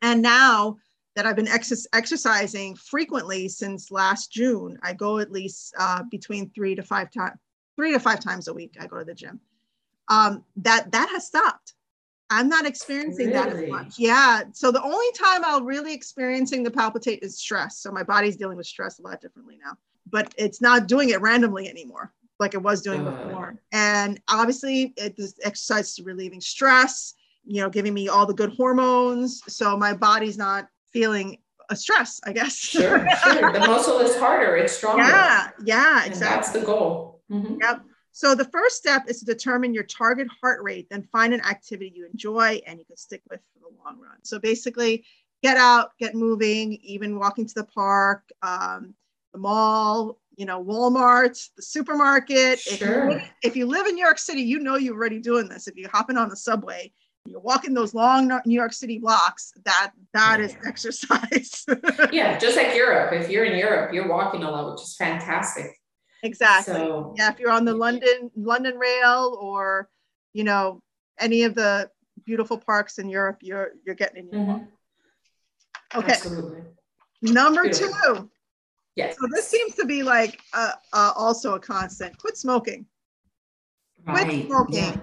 And 0.00 0.22
now 0.22 0.78
that 1.14 1.26
I've 1.26 1.36
been 1.36 1.48
ex- 1.48 1.86
exercising 1.92 2.76
frequently 2.76 3.48
since 3.48 3.90
last 3.90 4.32
June, 4.32 4.78
I 4.82 4.94
go 4.94 5.18
at 5.18 5.32
least 5.32 5.74
uh, 5.78 6.02
between 6.10 6.50
three 6.50 6.74
to 6.74 6.82
five 6.82 7.10
times, 7.10 7.38
three 7.76 7.92
to 7.92 8.00
five 8.00 8.20
times 8.20 8.48
a 8.48 8.54
week. 8.54 8.76
I 8.80 8.86
go 8.86 8.98
to 8.98 9.04
the 9.04 9.14
gym. 9.14 9.40
Um, 10.08 10.44
that 10.56 10.92
that 10.92 11.10
has 11.10 11.26
stopped 11.26 11.74
I'm 12.30 12.48
not 12.48 12.66
experiencing 12.66 13.28
really? 13.28 13.38
that 13.38 13.48
as 13.48 13.70
much. 13.70 13.98
Yeah. 13.98 14.42
So 14.52 14.72
the 14.72 14.82
only 14.82 15.12
time 15.12 15.44
I'll 15.44 15.62
really 15.62 15.94
experiencing 15.94 16.62
the 16.62 16.70
palpitate 16.70 17.20
is 17.22 17.38
stress. 17.38 17.78
So 17.78 17.92
my 17.92 18.02
body's 18.02 18.36
dealing 18.36 18.56
with 18.56 18.66
stress 18.66 18.98
a 18.98 19.02
lot 19.02 19.20
differently 19.20 19.58
now, 19.64 19.72
but 20.10 20.34
it's 20.36 20.60
not 20.60 20.88
doing 20.88 21.10
it 21.10 21.20
randomly 21.20 21.68
anymore 21.68 22.12
like 22.38 22.54
it 22.54 22.62
was 22.62 22.82
doing 22.82 23.06
uh. 23.06 23.10
before. 23.10 23.60
And 23.72 24.20
obviously, 24.28 24.92
it, 24.96 25.16
this 25.16 25.34
exercise 25.42 25.98
is 25.98 26.04
relieving 26.04 26.40
stress, 26.40 27.14
you 27.44 27.62
know, 27.62 27.70
giving 27.70 27.94
me 27.94 28.08
all 28.08 28.26
the 28.26 28.34
good 28.34 28.52
hormones. 28.56 29.42
So 29.48 29.76
my 29.76 29.94
body's 29.94 30.36
not 30.36 30.68
feeling 30.92 31.38
a 31.70 31.76
stress, 31.76 32.20
I 32.24 32.32
guess. 32.32 32.56
Sure, 32.56 33.06
sure. 33.24 33.52
The 33.52 33.60
muscle 33.60 33.98
is 34.00 34.16
harder, 34.16 34.56
it's 34.56 34.72
stronger. 34.76 35.02
Yeah, 35.02 35.50
yeah, 35.64 36.04
exactly. 36.04 36.12
And 36.12 36.20
that's 36.20 36.50
the 36.50 36.60
goal. 36.60 37.22
Mm-hmm. 37.30 37.56
Yep. 37.60 37.82
So 38.16 38.34
the 38.34 38.46
first 38.46 38.76
step 38.76 39.02
is 39.08 39.18
to 39.18 39.26
determine 39.26 39.74
your 39.74 39.82
target 39.82 40.26
heart 40.40 40.62
rate, 40.62 40.86
then 40.88 41.02
find 41.12 41.34
an 41.34 41.42
activity 41.42 41.92
you 41.94 42.06
enjoy 42.06 42.62
and 42.66 42.78
you 42.78 42.84
can 42.86 42.96
stick 42.96 43.20
with 43.28 43.40
for 43.52 43.68
the 43.68 43.76
long 43.84 44.00
run. 44.00 44.16
So 44.22 44.38
basically, 44.38 45.04
get 45.42 45.58
out, 45.58 45.90
get 46.00 46.14
moving, 46.14 46.78
even 46.82 47.18
walking 47.18 47.46
to 47.46 47.54
the 47.54 47.64
park, 47.64 48.22
um, 48.40 48.94
the 49.34 49.38
mall, 49.38 50.18
you 50.34 50.46
know, 50.46 50.64
Walmart, 50.64 51.38
the 51.56 51.62
supermarket. 51.62 52.58
Sure. 52.58 52.72
If, 52.72 52.80
you 52.80 53.10
live, 53.10 53.22
if 53.42 53.56
you 53.56 53.66
live 53.66 53.86
in 53.86 53.96
New 53.96 54.04
York 54.04 54.18
City, 54.18 54.40
you 54.40 54.60
know 54.60 54.76
you're 54.76 54.94
already 54.94 55.18
doing 55.18 55.46
this. 55.46 55.68
If 55.68 55.76
you're 55.76 55.90
hopping 55.90 56.16
on 56.16 56.30
the 56.30 56.36
subway, 56.36 56.90
you're 57.26 57.40
walking 57.40 57.74
those 57.74 57.92
long 57.92 58.28
New 58.46 58.54
York 58.54 58.72
City 58.72 58.98
blocks, 58.98 59.52
that 59.66 59.92
that 60.14 60.38
yeah. 60.38 60.46
is 60.46 60.56
exercise. 60.66 61.66
yeah, 62.12 62.38
just 62.38 62.56
like 62.56 62.74
Europe. 62.74 63.12
If 63.12 63.28
you're 63.28 63.44
in 63.44 63.58
Europe, 63.58 63.92
you're 63.92 64.08
walking 64.08 64.42
a 64.42 64.50
lot, 64.50 64.72
which 64.72 64.80
is 64.80 64.96
fantastic. 64.96 65.78
Exactly. 66.26 66.74
So, 66.74 67.14
yeah, 67.16 67.30
if 67.30 67.38
you're 67.38 67.50
on 67.50 67.64
the 67.64 67.74
London 67.74 68.30
London 68.36 68.76
Rail 68.76 69.38
or 69.40 69.88
you 70.32 70.44
know 70.44 70.82
any 71.18 71.44
of 71.44 71.54
the 71.54 71.88
beautiful 72.24 72.58
parks 72.58 72.98
in 72.98 73.08
Europe, 73.08 73.38
you're 73.42 73.70
you're 73.84 73.94
getting 73.94 74.28
in 74.28 74.32
your 74.32 74.40
mm-hmm. 74.42 75.98
Okay. 75.98 76.12
Absolutely. 76.12 76.62
Number 77.22 77.62
Beautiful. 77.62 77.94
two. 78.16 78.30
Yes. 78.96 79.16
So 79.20 79.28
this 79.30 79.46
seems 79.46 79.74
to 79.76 79.86
be 79.86 80.02
like 80.02 80.40
uh, 80.52 80.72
uh, 80.92 81.12
also 81.14 81.54
a 81.54 81.60
constant. 81.60 82.18
Quit 82.18 82.36
smoking. 82.36 82.86
Right. 84.04 84.24
Quit 84.24 84.46
smoking. 84.46 84.74
Yeah. 84.74 84.96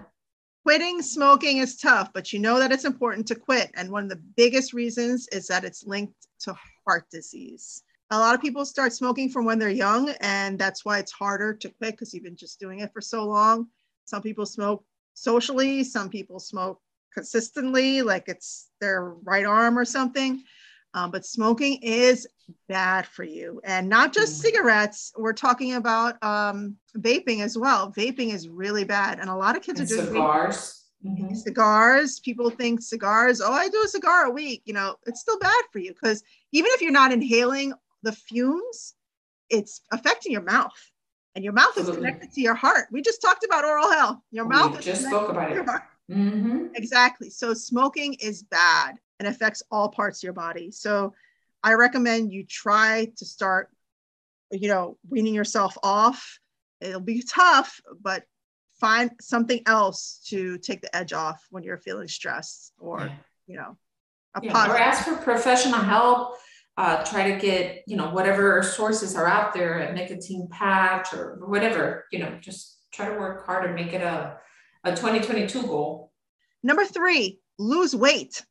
Quitting 0.65 1.01
smoking 1.01 1.57
is 1.57 1.77
tough, 1.77 2.11
but 2.13 2.33
you 2.33 2.39
know 2.39 2.59
that 2.59 2.71
it's 2.71 2.85
important 2.85 3.27
to 3.27 3.35
quit. 3.35 3.71
And 3.75 3.89
one 3.89 4.03
of 4.03 4.09
the 4.09 4.21
biggest 4.35 4.73
reasons 4.73 5.27
is 5.31 5.47
that 5.47 5.63
it's 5.63 5.85
linked 5.85 6.15
to 6.41 6.55
heart 6.85 7.05
disease 7.11 7.83
a 8.13 8.19
lot 8.19 8.35
of 8.35 8.41
people 8.41 8.63
start 8.63 8.93
smoking 8.93 9.27
from 9.27 9.43
when 9.43 9.57
they're 9.57 9.69
young 9.69 10.09
and 10.21 10.59
that's 10.59 10.85
why 10.85 10.99
it's 10.99 11.11
harder 11.11 11.53
to 11.53 11.69
quit 11.69 11.91
because 11.91 12.13
you've 12.13 12.23
been 12.23 12.35
just 12.35 12.59
doing 12.59 12.79
it 12.79 12.93
for 12.93 13.01
so 13.01 13.25
long. 13.25 13.67
Some 14.05 14.21
people 14.21 14.45
smoke 14.45 14.85
socially 15.15 15.83
some 15.83 16.09
people 16.09 16.39
smoke 16.39 16.79
consistently 17.13 18.01
like 18.01 18.27
it's 18.27 18.69
their 18.81 19.13
right 19.23 19.45
arm 19.45 19.77
or 19.77 19.85
something. 19.85 20.43
Um, 20.95 21.09
but 21.09 21.25
smoking 21.25 21.79
is 21.81 22.27
bad 22.67 23.07
for 23.07 23.23
you. 23.23 23.59
And 23.63 23.89
not 23.89 24.13
just 24.13 24.37
mm. 24.37 24.41
cigarettes 24.43 25.11
we're 25.17 25.33
talking 25.33 25.73
about 25.73 26.23
um, 26.23 26.75
vaping 26.97 27.41
as 27.41 27.57
well. 27.57 27.91
Vaping 27.91 28.31
is 28.31 28.47
really 28.47 28.83
bad 28.83 29.19
and 29.19 29.29
a 29.29 29.35
lot 29.35 29.57
of 29.57 29.63
kids 29.63 29.79
and 29.79 29.89
are 29.89 29.95
doing 29.95 30.07
cigars. 30.07 30.79
Mm-hmm. 31.05 31.33
cigars 31.33 32.21
people 32.21 32.49
think 32.49 32.81
cigars 32.81 33.41
oh 33.41 33.51
i 33.51 33.67
do 33.67 33.83
a 33.83 33.89
cigar 33.89 34.23
a 34.23 34.31
week 34.31 34.61
you 34.63 34.73
know 34.73 34.95
it's 35.05 35.19
still 35.19 35.37
bad 35.37 35.63
for 35.69 35.79
you 35.79 35.93
because 35.93 36.23
even 36.53 36.71
if 36.73 36.81
you're 36.81 36.93
not 36.93 37.11
inhaling 37.11 37.73
the 38.03 38.11
fumes, 38.11 38.95
it's 39.49 39.81
affecting 39.91 40.31
your 40.31 40.41
mouth. 40.41 40.71
And 41.35 41.43
your 41.43 41.53
mouth 41.53 41.75
is 41.77 41.89
connected 41.89 42.31
to 42.33 42.41
your 42.41 42.53
heart. 42.53 42.89
We 42.91 43.01
just 43.01 43.19
talked 43.19 43.43
about 43.43 43.65
oral 43.65 43.91
health. 43.91 44.19
Your 44.29 44.45
mouth 44.45 44.77
we 44.77 44.83
just 44.83 45.03
spoke 45.05 45.29
about 45.29 45.51
it. 45.51 45.65
Mm-hmm. 46.11 46.67
Exactly. 46.75 47.31
So 47.31 47.55
smoking 47.55 48.13
is 48.15 48.43
bad 48.43 48.99
and 49.19 49.27
affects 49.27 49.63
all 49.71 49.89
parts 49.89 50.19
of 50.19 50.23
your 50.23 50.33
body. 50.33 50.69
So 50.69 51.15
I 51.63 51.73
recommend 51.73 52.31
you 52.31 52.45
try 52.45 53.07
to 53.17 53.25
start, 53.25 53.69
you 54.51 54.67
know, 54.67 54.97
weaning 55.09 55.33
yourself 55.33 55.75
off. 55.81 56.39
It'll 56.81 56.99
be 56.99 57.23
tough, 57.23 57.81
but 58.01 58.25
find 58.79 59.09
something 59.19 59.61
else 59.65 60.19
to 60.27 60.59
take 60.59 60.81
the 60.81 60.95
edge 60.95 61.13
off 61.13 61.43
when 61.49 61.63
you're 61.63 61.77
feeling 61.77 62.09
stressed 62.09 62.73
or, 62.77 62.99
yeah. 62.99 63.15
you 63.47 63.55
know, 63.55 63.77
yeah, 64.41 64.71
or 64.71 64.77
ask 64.77 65.05
for 65.05 65.15
professional 65.15 65.79
help. 65.79 66.37
Uh, 66.75 67.03
try 67.03 67.31
to 67.31 67.39
get, 67.39 67.83
you 67.85 67.95
know, 67.95 68.09
whatever 68.09 68.63
sources 68.63 69.15
are 69.15 69.27
out 69.27 69.53
there, 69.53 69.77
a 69.77 69.93
nicotine 69.93 70.47
patch 70.49 71.13
or 71.13 71.37
whatever, 71.45 72.05
you 72.11 72.17
know, 72.17 72.35
just 72.41 72.79
try 72.91 73.07
to 73.07 73.19
work 73.19 73.45
hard 73.45 73.65
and 73.65 73.75
make 73.75 73.93
it 73.93 74.01
a, 74.01 74.37
a 74.83 74.91
2022 74.91 75.61
goal. 75.63 76.11
Number 76.63 76.85
three, 76.85 77.39
lose 77.59 77.95
weight. 77.95 78.43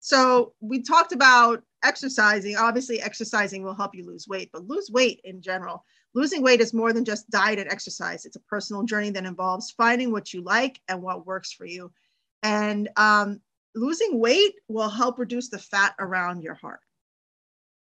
So 0.00 0.54
we 0.60 0.82
talked 0.82 1.12
about 1.12 1.62
exercising. 1.82 2.56
Obviously, 2.56 3.00
exercising 3.00 3.62
will 3.62 3.74
help 3.74 3.94
you 3.94 4.06
lose 4.06 4.28
weight, 4.28 4.50
but 4.52 4.66
lose 4.66 4.90
weight 4.90 5.20
in 5.24 5.42
general. 5.42 5.84
Losing 6.14 6.42
weight 6.42 6.60
is 6.60 6.72
more 6.72 6.92
than 6.92 7.04
just 7.04 7.28
diet 7.30 7.58
and 7.58 7.70
exercise. 7.70 8.24
It's 8.24 8.36
a 8.36 8.40
personal 8.40 8.82
journey 8.84 9.10
that 9.10 9.26
involves 9.26 9.72
finding 9.72 10.10
what 10.10 10.32
you 10.32 10.42
like 10.42 10.80
and 10.88 11.02
what 11.02 11.26
works 11.26 11.52
for 11.52 11.66
you. 11.66 11.92
And 12.42 12.88
um, 12.96 13.40
losing 13.74 14.18
weight 14.18 14.54
will 14.68 14.88
help 14.88 15.18
reduce 15.18 15.48
the 15.48 15.58
fat 15.58 15.94
around 15.98 16.42
your 16.42 16.54
heart. 16.54 16.80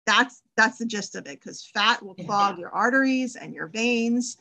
That's 0.06 0.42
that's 0.56 0.78
the 0.78 0.86
gist 0.86 1.16
of 1.16 1.26
it 1.26 1.40
because 1.40 1.66
fat 1.74 2.02
will 2.02 2.14
clog 2.14 2.58
your 2.58 2.70
arteries 2.70 3.36
and 3.36 3.52
your 3.52 3.66
veins 3.66 4.38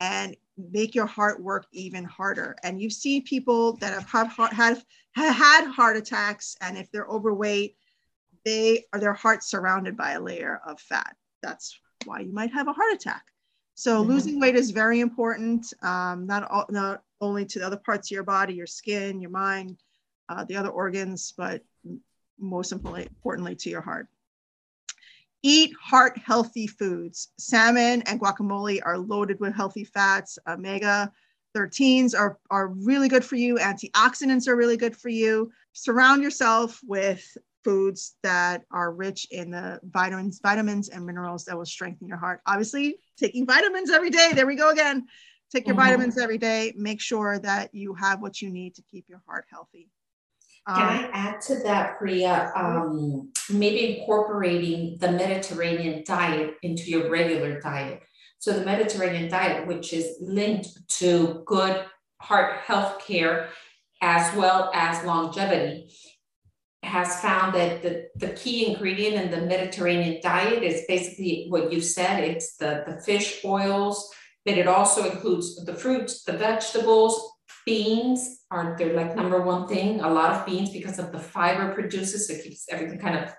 and 0.00 0.36
make 0.56 0.94
your 0.94 1.06
heart 1.06 1.42
work 1.42 1.66
even 1.72 2.04
harder. 2.04 2.56
And 2.62 2.80
you 2.80 2.90
see 2.90 3.20
people 3.20 3.74
that 3.74 3.92
have 3.92 4.08
had, 4.08 4.52
have, 4.52 4.84
have 5.12 5.34
had 5.34 5.66
heart 5.70 5.96
attacks, 5.96 6.56
and 6.60 6.76
if 6.78 6.90
they're 6.90 7.06
overweight, 7.06 7.76
they 8.44 8.84
are 8.92 9.00
their 9.00 9.12
heart 9.12 9.44
surrounded 9.44 9.96
by 9.96 10.12
a 10.12 10.20
layer 10.20 10.60
of 10.66 10.80
fat. 10.80 11.16
That's 11.42 11.78
why 12.04 12.20
you 12.20 12.32
might 12.32 12.52
have 12.52 12.68
a 12.68 12.72
heart 12.72 12.92
attack. 12.92 13.24
So 13.74 14.00
mm-hmm. 14.00 14.10
losing 14.10 14.40
weight 14.40 14.56
is 14.56 14.70
very 14.70 15.00
important, 15.00 15.72
um, 15.82 16.26
not, 16.26 16.50
all, 16.50 16.66
not 16.70 17.02
only 17.20 17.44
to 17.46 17.58
the 17.58 17.66
other 17.66 17.76
parts 17.76 18.10
of 18.10 18.14
your 18.14 18.24
body, 18.24 18.54
your 18.54 18.66
skin, 18.66 19.20
your 19.20 19.30
mind, 19.30 19.76
uh, 20.28 20.44
the 20.44 20.56
other 20.56 20.70
organs, 20.70 21.32
but 21.36 21.62
most 22.38 22.72
importantly, 22.72 23.08
importantly 23.08 23.56
to 23.56 23.70
your 23.70 23.80
heart. 23.80 24.08
Eat 25.42 25.72
heart 25.80 26.18
healthy 26.18 26.66
foods. 26.66 27.28
Salmon 27.38 28.02
and 28.02 28.20
guacamole 28.20 28.80
are 28.84 28.98
loaded 28.98 29.38
with 29.40 29.54
healthy 29.54 29.84
fats. 29.84 30.38
Omega 30.48 31.12
13s 31.56 32.18
are, 32.18 32.38
are 32.50 32.68
really 32.68 33.08
good 33.08 33.24
for 33.24 33.36
you. 33.36 33.56
Antioxidants 33.56 34.48
are 34.48 34.56
really 34.56 34.76
good 34.76 34.96
for 34.96 35.08
you. 35.08 35.50
Surround 35.72 36.22
yourself 36.22 36.80
with 36.86 37.36
foods 37.64 38.16
that 38.22 38.62
are 38.70 38.92
rich 38.92 39.26
in 39.30 39.50
the 39.50 39.80
vitamins, 39.84 40.40
vitamins 40.42 40.88
and 40.88 41.04
minerals 41.04 41.44
that 41.44 41.56
will 41.56 41.66
strengthen 41.66 42.08
your 42.08 42.16
heart. 42.16 42.40
Obviously, 42.46 42.96
taking 43.16 43.46
vitamins 43.46 43.90
every 43.90 44.10
day. 44.10 44.32
There 44.34 44.46
we 44.46 44.56
go 44.56 44.70
again. 44.70 45.06
Take 45.50 45.66
your 45.66 45.76
mm-hmm. 45.76 45.84
vitamins 45.84 46.18
every 46.18 46.38
day. 46.38 46.72
Make 46.76 47.00
sure 47.00 47.38
that 47.38 47.74
you 47.74 47.94
have 47.94 48.20
what 48.20 48.42
you 48.42 48.50
need 48.50 48.74
to 48.74 48.82
keep 48.82 49.06
your 49.08 49.22
heart 49.26 49.46
healthy. 49.50 49.88
Can 50.68 50.82
um, 50.82 50.88
I 50.88 51.10
add 51.14 51.40
to 51.42 51.56
that, 51.60 51.98
Priya? 51.98 52.52
Um, 52.54 53.32
maybe 53.48 53.98
incorporating 53.98 54.98
the 54.98 55.12
Mediterranean 55.12 56.04
diet 56.06 56.56
into 56.62 56.90
your 56.90 57.10
regular 57.10 57.58
diet. 57.58 58.02
So 58.38 58.52
the 58.52 58.66
Mediterranean 58.66 59.30
diet, 59.30 59.66
which 59.66 59.94
is 59.94 60.18
linked 60.20 60.68
to 60.98 61.42
good 61.46 61.86
heart 62.20 62.58
health 62.58 63.00
care 63.00 63.48
as 64.02 64.34
well 64.36 64.70
as 64.74 65.04
longevity, 65.06 65.90
has 66.82 67.18
found 67.20 67.54
that 67.54 67.82
the, 67.82 68.08
the 68.16 68.34
key 68.34 68.66
ingredient 68.66 69.16
in 69.16 69.30
the 69.30 69.46
Mediterranean 69.46 70.20
diet 70.22 70.62
is 70.62 70.84
basically 70.86 71.46
what 71.48 71.72
you 71.72 71.80
said. 71.80 72.22
It's 72.22 72.56
the, 72.56 72.84
the 72.86 73.00
fish 73.00 73.42
oils, 73.42 74.12
but 74.44 74.58
it 74.58 74.68
also 74.68 75.10
includes 75.10 75.64
the 75.64 75.74
fruits, 75.74 76.24
the 76.24 76.34
vegetables, 76.34 77.32
beans 77.64 78.37
are 78.50 78.76
they're 78.78 78.94
like 78.94 79.14
number 79.14 79.40
one 79.42 79.68
thing. 79.68 80.00
A 80.00 80.10
lot 80.10 80.32
of 80.32 80.46
beans 80.46 80.70
because 80.70 80.98
of 80.98 81.12
the 81.12 81.18
fiber 81.18 81.74
produces, 81.74 82.30
it 82.30 82.42
keeps 82.42 82.66
everything 82.70 82.98
kind 82.98 83.18
of 83.18 83.34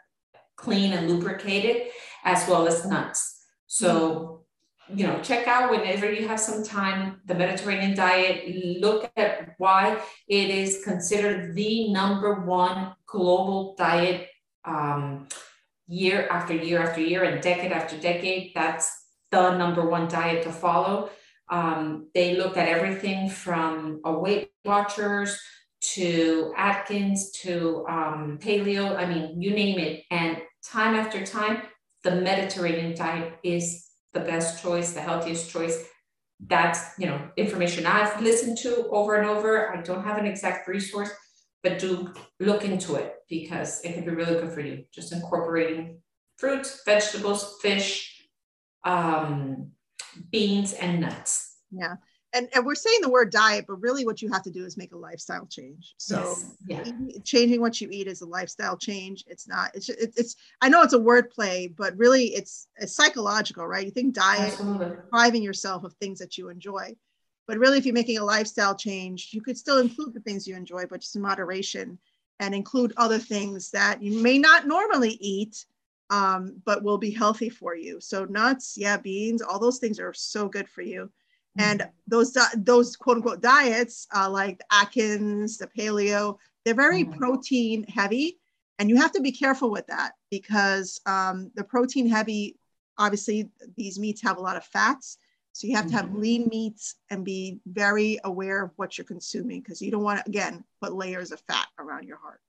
clean 0.56 0.94
and 0.94 1.10
lubricated, 1.10 1.88
as 2.24 2.48
well 2.48 2.68
as 2.68 2.86
nuts. 2.86 3.46
So, 3.68 4.46
you 4.94 5.08
know, 5.08 5.20
check 5.22 5.48
out 5.48 5.72
whenever 5.72 6.12
you 6.12 6.28
have 6.28 6.40
some 6.40 6.64
time 6.64 7.22
the 7.26 7.36
Mediterranean 7.36 7.96
diet. 7.96 8.80
Look 8.80 9.12
at 9.16 9.56
why 9.58 10.02
it 10.28 10.50
is 10.50 10.84
considered 10.84 11.56
the 11.56 11.92
number 11.92 12.42
one 12.42 12.94
global 13.06 13.76
diet 13.78 14.28
um, 14.66 15.28
year 15.88 16.28
after 16.30 16.54
year 16.54 16.82
after 16.82 17.02
year 17.02 17.24
and 17.24 17.42
decade 17.42 17.72
after 17.72 17.98
decade. 17.98 18.52
That's 18.54 18.92
the 19.32 19.58
number 19.58 19.88
one 19.88 20.08
diet 20.08 20.44
to 20.44 20.52
follow. 20.52 21.10
Um, 21.50 22.10
they 22.14 22.38
looked 22.38 22.58
at 22.58 22.68
everything 22.68 23.30
from 23.30 24.02
a 24.06 24.18
Weight 24.18 24.52
Watchers 24.66 25.40
to 25.82 26.54
Atkins 26.58 27.32
to 27.42 27.86
um, 27.90 28.38
paleo. 28.42 28.96
I 28.96 29.06
mean, 29.06 29.42
you 29.42 29.52
name 29.52 29.80
it. 29.80 30.04
And 30.12 30.38
time 30.64 30.96
after 30.96 31.26
time, 31.26 31.64
the 32.04 32.16
Mediterranean 32.16 32.96
diet 32.96 33.34
is 33.44 33.88
the 34.14 34.20
best 34.20 34.62
choice, 34.62 34.94
the 34.94 35.02
healthiest 35.02 35.50
choice. 35.50 35.86
That's 36.48 36.98
you 36.98 37.06
know 37.06 37.30
information 37.36 37.86
I've 37.86 38.22
listened 38.22 38.58
to 38.60 38.88
over 38.90 39.16
and 39.16 39.30
over. 39.30 39.76
I 39.76 39.82
don't 39.82 40.04
have 40.04 40.18
an 40.18 40.26
exact 40.26 40.68
resource, 40.68 41.10
but 41.64 41.80
do 41.80 42.14
look 42.40 42.64
into 42.64 42.96
it 42.96 43.16
because 43.30 43.82
it 43.84 43.94
can 43.94 44.06
be 44.06 44.12
really 44.12 44.36
good 44.36 44.54
for 44.54 44.62
you. 44.62 44.86
Just 44.94 45.12
incorporating 45.12 46.00
fruits, 46.38 46.82
vegetables, 46.86 47.58
fish, 47.62 48.26
um, 48.86 49.72
beans 50.32 50.74
and 50.74 51.02
nuts. 51.02 51.58
Yeah. 51.72 51.96
And, 52.32 52.48
and 52.54 52.64
we're 52.64 52.76
saying 52.76 53.00
the 53.02 53.10
word 53.10 53.32
diet, 53.32 53.66
but 53.68 53.82
really 53.82 54.06
what 54.06 54.22
you 54.22 54.32
have 54.32 54.44
to 54.44 54.52
do 54.52 54.64
is 54.64 54.78
make 54.78 54.94
a 54.94 54.98
lifestyle 54.98 55.48
change. 55.48 55.96
So 55.98 56.36
yes. 56.68 56.92
yeah. 57.08 57.18
changing 57.24 57.60
what 57.60 57.82
you 57.82 57.90
eat 57.92 58.08
is 58.08 58.22
a 58.22 58.28
lifestyle 58.28 58.78
change. 58.78 59.24
It's 59.26 59.48
not, 59.48 59.72
it's, 59.74 59.90
it's, 59.90 60.16
it's 60.18 60.36
I 60.62 60.70
know 60.70 60.84
it's 60.84 60.94
a 60.94 61.00
word 61.00 61.32
play, 61.32 61.74
but 61.76 61.98
really 61.98 62.26
it's, 62.36 62.68
it's 62.78 62.94
psychological, 62.94 63.66
right? 63.66 63.84
You 63.84 63.92
think 63.92 64.14
diet, 64.14 64.56
depriving 64.58 65.42
yourself 65.42 65.84
of 65.84 65.94
things 65.94 66.20
that 66.20 66.38
you 66.38 66.50
enjoy. 66.50 66.96
But 67.48 67.58
really, 67.58 67.80
if 67.80 67.86
you're 67.88 67.96
making 67.96 68.20
a 68.20 68.24
lifestyle 68.24 68.76
change, 68.76 69.30
you 69.32 69.42
could 69.42 69.58
still 69.58 69.80
include 69.80 70.14
the 70.14 70.20
things 70.20 70.48
you 70.48 70.56
enjoy, 70.56 70.86
but 70.86 71.02
just 71.02 71.16
in 71.16 71.24
moderation 71.24 71.98
and 72.40 72.54
include 72.54 72.94
other 72.96 73.18
things 73.18 73.72
that 73.72 74.04
you 74.04 74.22
may 74.22 74.38
not 74.38 74.68
normally 74.68 75.18
eat 75.20 75.66
um, 76.10 76.62
but 76.66 76.84
will 76.84 76.98
be 76.98 77.12
healthy 77.12 77.50
for 77.50 77.76
you. 77.76 78.00
So 78.02 78.26
nuts, 78.26 78.76
yeah, 78.78 78.98
beans, 78.98 79.42
all 79.42 79.60
those 79.60 79.80
things 79.80 80.00
are 80.00 80.14
so 80.14 80.48
good 80.48 80.68
for 80.68 80.82
you. 80.82 81.12
Mm-hmm. 81.58 81.62
And 81.62 81.90
those 82.08 82.36
those 82.56 82.96
quote 82.96 83.18
unquote 83.18 83.42
diets, 83.42 84.08
uh, 84.16 84.30
like 84.30 84.62
Atkins, 84.72 85.58
the 85.58 85.68
paleo, 85.68 86.38
they're 86.66 86.74
very 86.74 87.04
mm-hmm. 87.04 87.18
protein 87.18 87.84
heavy, 87.84 88.40
and 88.78 88.90
you 88.90 88.98
have 88.98 89.12
to 89.14 89.22
be 89.22 89.32
careful 89.32 89.70
with 89.70 89.88
that 89.88 90.14
because 90.30 91.00
um, 91.06 91.52
the 91.56 91.64
protein 91.64 92.08
heavy, 92.08 92.58
obviously, 92.98 93.50
these 93.76 94.00
meats 94.00 94.22
have 94.22 94.38
a 94.38 94.42
lot 94.42 94.58
of 94.58 94.64
fats. 94.64 95.18
So 95.54 95.68
you 95.68 95.76
have 95.76 95.88
to 95.88 95.94
have 95.94 96.06
mm-hmm. 96.06 96.22
lean 96.22 96.48
meats 96.48 96.96
and 97.10 97.26
be 97.26 97.60
very 97.66 98.20
aware 98.24 98.64
of 98.64 98.72
what 98.78 98.98
you're 98.98 99.06
consuming 99.06 99.62
because 99.62 99.82
you 99.82 99.92
don't 99.92 100.04
want 100.04 100.24
to 100.24 100.30
again 100.30 100.64
put 100.82 100.94
layers 100.94 101.32
of 101.32 101.42
fat 101.42 101.68
around 101.80 102.08
your 102.08 102.18
heart. 102.18 102.40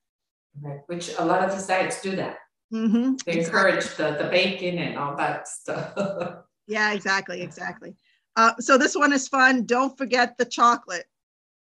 Right, 0.60 0.80
which 0.86 1.12
a 1.18 1.24
lot 1.24 1.42
of 1.42 1.52
these 1.52 1.66
diets 1.66 2.02
do 2.02 2.14
that. 2.16 2.38
Mm-hmm. 2.72 3.14
They 3.26 3.40
encourage 3.40 3.84
the, 3.96 4.16
the 4.18 4.28
bacon 4.30 4.78
and 4.78 4.96
all 4.96 5.16
that 5.16 5.48
stuff. 5.48 6.44
yeah, 6.66 6.92
exactly, 6.92 7.42
exactly. 7.42 7.96
Uh, 8.36 8.52
so 8.58 8.78
this 8.78 8.94
one 8.94 9.12
is 9.12 9.28
fun. 9.28 9.66
Don't 9.66 9.96
forget 9.98 10.38
the 10.38 10.44
chocolate. 10.44 11.06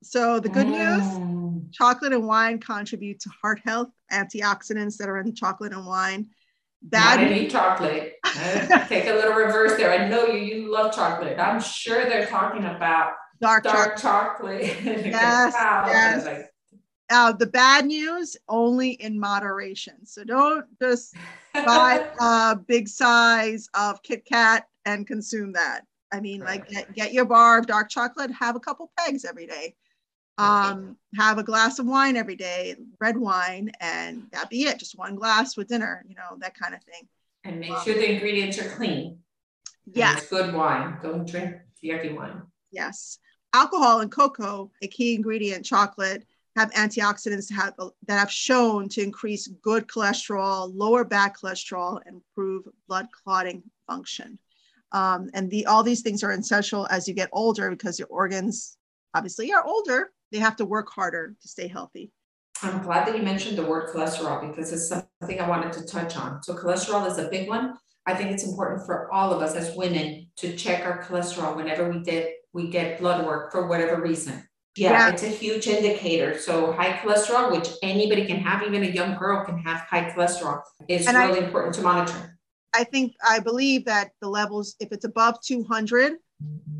So 0.04 0.40
the 0.40 0.50
good 0.50 0.68
mm. 0.68 0.72
news, 0.72 1.72
chocolate 1.72 2.14
and 2.14 2.28
wine 2.28 2.60
contribute 2.60 3.20
to 3.22 3.30
heart 3.42 3.62
health, 3.64 3.90
antioxidants 4.12 4.98
that 4.98 5.10
are 5.10 5.20
in 5.20 5.34
chocolate 5.34 5.74
and 5.74 5.86
wine. 5.86 6.30
Bad 6.84 7.22
Not 7.22 7.32
any 7.32 7.48
chocolate. 7.48 8.16
take 8.88 9.08
a 9.08 9.14
little 9.14 9.34
reverse 9.34 9.78
there. 9.78 9.92
I 9.92 10.10
know 10.10 10.28
you, 10.28 10.40
you 10.40 10.72
love 10.72 10.94
chocolate. 10.94 11.40
I'm 11.40 11.62
sure 11.62 12.04
they're 12.04 12.28
talking 12.28 12.66
about 12.66 13.14
dark, 13.42 13.64
dark 13.64 13.98
chocolate. 13.98 14.64
chocolate. 14.64 15.06
yes, 15.06 15.54
yes. 15.88 16.48
Uh, 17.10 17.32
the 17.34 17.46
bad 17.46 17.86
news 17.86 18.38
only 18.48 18.92
in 18.92 19.20
moderation. 19.20 20.06
So 20.06 20.24
don't 20.24 20.66
just 20.82 21.16
buy 21.54 22.04
a 22.20 22.56
big 22.56 22.88
size 22.88 23.68
of 23.74 24.02
Kit 24.04 24.26
Kat 24.26 24.68
and 24.86 25.06
consume 25.06 25.54
that. 25.54 25.82
I 26.12 26.20
mean, 26.20 26.42
like 26.42 26.68
get, 26.68 26.94
get 26.94 27.14
your 27.14 27.26
bar 27.26 27.60
of 27.60 27.68
dark 27.68 27.90
chocolate, 27.90 28.32
have 28.32 28.56
a 28.56 28.60
couple 28.60 28.92
pegs 28.98 29.26
every 29.26 29.48
day. 29.48 29.76
Um, 30.38 30.98
have 31.16 31.38
a 31.38 31.44
glass 31.44 31.78
of 31.78 31.86
wine 31.86 32.18
every 32.18 32.36
day, 32.36 32.76
red 33.00 33.18
wine, 33.18 33.72
and 33.80 34.28
that 34.32 34.50
be 34.50 34.64
it. 34.64 34.80
Just 34.80 34.98
one 34.98 35.16
glass 35.16 35.56
with 35.56 35.68
dinner, 35.68 36.04
you 36.08 36.16
know, 36.16 36.38
that 36.40 36.56
kind 36.56 36.74
of 36.74 36.84
thing. 36.84 37.08
And 37.44 37.60
make 37.60 37.72
um, 37.72 37.84
sure 37.84 37.94
the 37.94 38.12
ingredients 38.12 38.58
are 38.58 38.70
clean. 38.70 39.20
Yes. 39.86 40.28
Good 40.30 40.54
wine. 40.54 40.98
Don't 41.04 41.28
drink 41.28 41.58
yucky 41.84 42.16
wine. 42.16 42.42
Yes. 42.72 43.20
Alcohol 43.54 44.00
and 44.00 44.12
cocoa, 44.12 44.72
a 44.82 44.88
key 44.88 45.14
ingredient, 45.14 45.66
chocolate, 45.66 46.26
have 46.56 46.72
antioxidants 46.72 47.52
have, 47.52 47.74
that 48.08 48.20
have 48.20 48.32
shown 48.32 48.88
to 48.90 49.02
increase 49.02 49.48
good 49.62 49.88
cholesterol, 49.88 50.72
lower 50.74 51.04
bad 51.04 51.34
cholesterol, 51.34 52.00
and 52.06 52.18
improve 52.18 52.68
blood 52.88 53.08
clotting 53.12 53.64
function. 53.88 54.38
Um, 54.92 55.30
and 55.34 55.50
the, 55.50 55.66
all 55.66 55.84
these 55.84 56.02
things 56.02 56.24
are 56.24 56.32
essential 56.32 56.88
as 56.88 57.08
you 57.08 57.14
get 57.14 57.30
older 57.32 57.72
because 57.72 57.98
your 57.98 58.08
organs 58.10 58.78
obviously 59.16 59.52
are 59.52 59.66
older. 59.66 60.12
They 60.32 60.38
have 60.40 60.56
to 60.58 60.66
work 60.66 60.90
harder 60.90 61.36
to 61.42 61.48
stay 61.48 61.68
healthy. 61.68 62.12
I'm 62.62 62.82
glad 62.84 63.08
that 63.08 63.18
you 63.18 63.24
mentioned 63.24 63.58
the 63.58 63.66
word 63.66 63.90
cholesterol 63.90 64.48
because 64.48 64.72
it's 64.72 64.88
something 64.88 65.40
I 65.40 65.50
wanted 65.50 65.74
to 65.74 65.86
touch 65.86 66.16
on. 66.16 66.44
So 66.44 66.56
cholesterol 66.56 67.10
is 67.10 67.18
a 67.18 67.28
big 67.30 67.50
one. 67.50 67.74
I 68.06 68.14
think 68.14 68.32
it's 68.32 68.46
important 68.46 68.86
for 68.86 69.12
all 69.12 69.34
of 69.34 69.42
us 69.42 69.56
as 69.56 69.76
women 69.76 70.28
to 70.38 70.56
check 70.56 70.86
our 70.86 71.04
cholesterol 71.04 71.56
whenever 71.56 71.90
we 71.90 72.00
did 72.04 72.34
we 72.54 72.70
get 72.70 73.00
blood 73.00 73.26
work 73.26 73.52
for 73.52 73.68
whatever 73.68 74.02
reason. 74.02 74.48
Yeah, 74.76 74.92
yeah, 74.92 75.10
it's 75.10 75.24
a 75.24 75.28
huge 75.28 75.68
indicator. 75.68 76.38
So 76.40 76.72
high 76.72 76.94
cholesterol, 76.94 77.52
which 77.52 77.70
anybody 77.84 78.26
can 78.26 78.38
have, 78.38 78.64
even 78.64 78.84
a 78.84 78.88
young 78.88 79.16
girl 79.18 79.46
can 79.46 79.60
have 79.60 79.82
high 79.82 80.10
cholesterol, 80.10 80.62
is 80.88 81.06
and 81.08 81.16
really 81.16 81.42
I, 81.42 81.46
important 81.46 81.76
to 81.76 81.82
monitor. 81.82 82.40
I 82.74 82.84
think 82.84 83.14
I 83.28 83.40
believe 83.40 83.86
that 83.86 84.12
the 84.20 84.28
levels, 84.28 84.76
if 84.80 84.92
it's 84.92 85.06
above 85.06 85.40
200, 85.42 86.14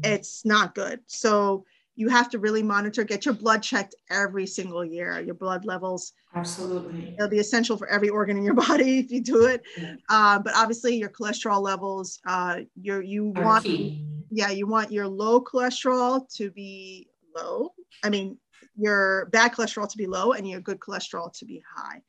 it's 0.04 0.44
not 0.44 0.74
good. 0.74 1.02
So 1.06 1.66
you 1.96 2.10
have 2.10 2.30
to 2.32 2.40
really 2.40 2.64
monitor, 2.64 3.04
get 3.04 3.26
your 3.26 3.36
blood 3.36 3.62
checked 3.62 3.94
every 4.10 4.48
single 4.48 4.84
year, 4.84 5.22
your 5.22 5.36
blood 5.36 5.64
levels. 5.64 6.14
Absolutely. 6.34 7.14
It'll 7.16 7.30
be 7.30 7.40
essential 7.40 7.78
for 7.78 7.88
every 7.88 8.10
organ 8.10 8.38
in 8.38 8.44
your 8.44 8.54
body 8.68 9.00
if 9.00 9.12
you 9.12 9.22
do 9.22 9.46
it. 9.46 9.62
Yeah. 9.78 9.96
Uh, 10.10 10.40
but 10.40 10.54
obviously 10.56 10.96
your 10.96 11.10
cholesterol 11.10 11.62
levels, 11.62 12.20
uh, 12.26 12.62
you 12.82 13.02
you 13.02 13.34
Are 13.36 13.44
want, 13.44 13.66
key. 13.66 14.04
yeah, 14.32 14.50
you 14.50 14.66
want 14.66 14.92
your 14.92 15.08
low 15.08 15.42
cholesterol 15.42 16.28
to 16.38 16.50
be 16.50 17.08
low. 17.36 17.74
I 18.04 18.10
mean, 18.10 18.38
your 18.76 19.28
bad 19.32 19.54
cholesterol 19.54 19.90
to 19.90 19.98
be 19.98 20.08
low 20.08 20.34
and 20.34 20.48
your 20.48 20.62
good 20.62 20.80
cholesterol 20.80 21.32
to 21.40 21.46
be 21.46 21.62
high. 21.76 22.02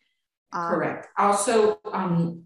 Um, 0.53 0.75
Correct. 0.75 1.09
Also, 1.19 1.81
um, 1.93 2.45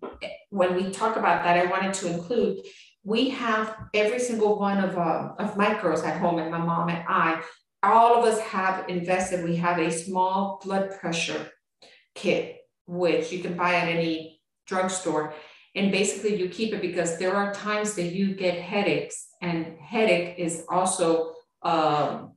when 0.50 0.74
we 0.74 0.90
talk 0.90 1.16
about 1.16 1.44
that, 1.44 1.58
I 1.58 1.70
wanted 1.70 1.94
to 1.94 2.12
include 2.12 2.58
we 3.04 3.30
have 3.30 3.76
every 3.94 4.18
single 4.18 4.58
one 4.58 4.82
of, 4.82 4.98
uh, 4.98 5.34
of 5.38 5.56
my 5.56 5.80
girls 5.80 6.02
at 6.02 6.18
home 6.18 6.38
and 6.38 6.50
my 6.50 6.58
mom 6.58 6.88
and 6.88 7.04
I, 7.08 7.42
all 7.82 8.16
of 8.16 8.24
us 8.24 8.40
have 8.40 8.88
invested. 8.88 9.44
We 9.44 9.56
have 9.56 9.78
a 9.78 9.90
small 9.90 10.60
blood 10.64 10.98
pressure 10.98 11.50
kit, 12.14 12.56
which 12.86 13.30
you 13.30 13.40
can 13.40 13.56
buy 13.56 13.74
at 13.74 13.88
any 13.88 14.40
drugstore. 14.66 15.34
And 15.74 15.92
basically 15.92 16.36
you 16.36 16.48
keep 16.48 16.74
it 16.74 16.82
because 16.82 17.18
there 17.18 17.34
are 17.34 17.54
times 17.54 17.94
that 17.94 18.06
you 18.06 18.34
get 18.34 18.58
headaches 18.58 19.28
and 19.40 19.78
headache 19.78 20.38
is 20.38 20.64
also 20.68 21.34
um, 21.62 22.32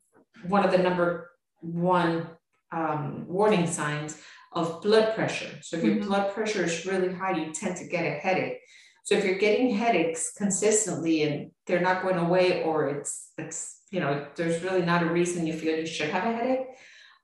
one 0.47 0.63
of 0.63 0.71
the 0.71 0.77
number 0.77 1.31
one 1.61 2.27
um, 2.71 3.25
warning 3.27 3.67
signs 3.67 4.21
of 4.53 4.81
blood 4.81 5.15
pressure. 5.15 5.59
So 5.61 5.77
if 5.77 5.83
your 5.83 5.95
mm-hmm. 5.95 6.07
blood 6.07 6.33
pressure 6.33 6.63
is 6.63 6.85
really 6.85 7.13
high, 7.13 7.37
you 7.37 7.53
tend 7.53 7.77
to 7.77 7.87
get 7.87 8.05
a 8.05 8.11
headache. 8.11 8.57
So 9.03 9.15
if 9.15 9.25
you're 9.25 9.39
getting 9.39 9.73
headaches 9.73 10.33
consistently 10.37 11.23
and 11.23 11.51
they're 11.65 11.81
not 11.81 12.03
going 12.03 12.17
away, 12.17 12.63
or 12.63 12.89
it's 12.89 13.31
it's 13.37 13.81
you 13.91 13.99
know 13.99 14.27
there's 14.35 14.61
really 14.63 14.83
not 14.83 15.03
a 15.03 15.07
reason 15.07 15.47
you 15.47 15.53
feel 15.53 15.77
you 15.77 15.85
should 15.85 16.09
have 16.09 16.25
a 16.25 16.33
headache, 16.35 16.67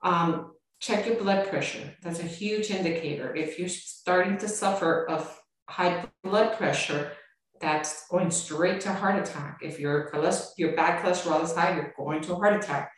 um, 0.01 0.53
check 0.79 1.05
your 1.05 1.15
blood 1.15 1.47
pressure. 1.47 1.95
That's 2.01 2.19
a 2.19 2.23
huge 2.23 2.71
indicator. 2.71 3.35
If 3.35 3.59
you're 3.59 3.69
starting 3.69 4.37
to 4.39 4.47
suffer 4.47 5.07
of 5.09 5.39
high 5.69 6.05
blood 6.23 6.57
pressure, 6.57 7.11
that's 7.59 8.07
going 8.07 8.31
straight 8.31 8.81
to 8.81 8.93
heart 8.93 9.19
attack. 9.21 9.59
If 9.61 9.79
your 9.79 10.09
cholesterol, 10.11 10.49
your 10.57 10.75
bad 10.75 11.03
cholesterol 11.03 11.43
is 11.43 11.55
high, 11.55 11.75
you're 11.75 11.93
going 11.97 12.21
to 12.21 12.33
a 12.33 12.35
heart 12.35 12.55
attack. 12.55 12.91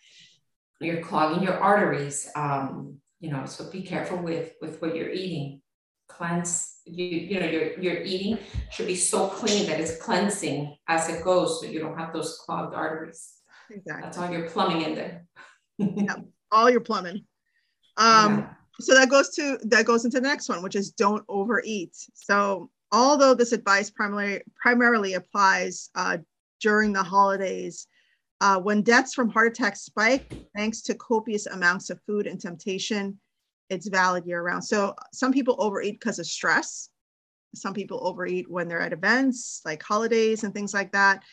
You're 0.80 1.02
clogging 1.02 1.44
your 1.44 1.60
arteries. 1.60 2.30
Um, 2.36 2.98
you 3.20 3.32
know, 3.32 3.46
so 3.46 3.70
be 3.70 3.82
careful 3.82 4.18
with 4.18 4.54
with 4.62 4.82
what 4.82 4.96
you're 4.96 5.12
eating. 5.12 5.62
Cleanse 6.08 6.78
you 6.86 7.06
you 7.06 7.40
know 7.40 7.46
your 7.46 7.80
your 7.80 8.02
eating 8.02 8.40
should 8.72 8.88
be 8.88 8.96
so 8.96 9.28
clean 9.28 9.68
that 9.68 9.80
it's 9.80 9.98
cleansing 9.98 10.76
as 10.88 11.08
it 11.10 11.24
goes 11.24 11.62
so 11.62 11.68
you 11.68 11.80
don't 11.80 11.98
have 11.98 12.14
those 12.14 12.40
clogged 12.46 12.74
arteries. 12.74 13.36
Exactly. 13.70 14.04
That's 14.04 14.18
all 14.18 14.32
your 14.32 14.50
plumbing 14.50 14.82
in 14.82 14.96
there. 14.96 15.26
Yeah 15.80 16.16
all 16.52 16.70
your 16.70 16.82
plumbing. 16.82 17.26
Um 17.98 18.40
yeah. 18.40 18.48
so 18.80 18.96
that 18.96 19.10
goes 19.10 19.30
to 19.36 19.60
that 19.64 19.86
goes 19.86 20.06
into 20.06 20.20
the 20.20 20.28
next 20.28 20.50
one 20.50 20.62
which 20.62 20.76
is 20.76 20.92
don't 20.92 21.24
overeat. 21.28 21.96
So 22.14 22.70
although 22.92 23.34
this 23.34 23.52
advice 23.52 23.90
primarily 23.90 24.42
primarily 24.62 25.14
applies 25.14 25.90
uh, 25.96 26.18
during 26.60 26.94
the 26.94 27.04
holidays 27.04 27.88
uh, 28.42 28.60
when 28.60 28.82
deaths 28.82 29.14
from 29.14 29.30
heart 29.30 29.52
attacks 29.52 29.82
spike 29.82 30.28
thanks 30.56 30.82
to 30.82 30.96
copious 30.96 31.46
amounts 31.48 31.90
of 31.90 32.00
food 32.08 32.28
and 32.28 32.40
temptation 32.40 33.20
it's 33.70 33.88
valid 33.88 34.26
year 34.26 34.42
round. 34.42 34.64
So 34.66 34.96
some 35.14 35.32
people 35.32 35.56
overeat 35.60 36.00
because 36.00 36.20
of 36.20 36.26
stress. 36.26 36.90
Some 37.56 37.74
people 37.74 38.06
overeat 38.06 38.50
when 38.50 38.68
they're 38.68 38.82
at 38.82 38.94
events 38.94 39.62
like 39.66 39.82
holidays 39.82 40.44
and 40.44 40.54
things 40.54 40.74
like 40.74 40.92
that. 40.92 41.24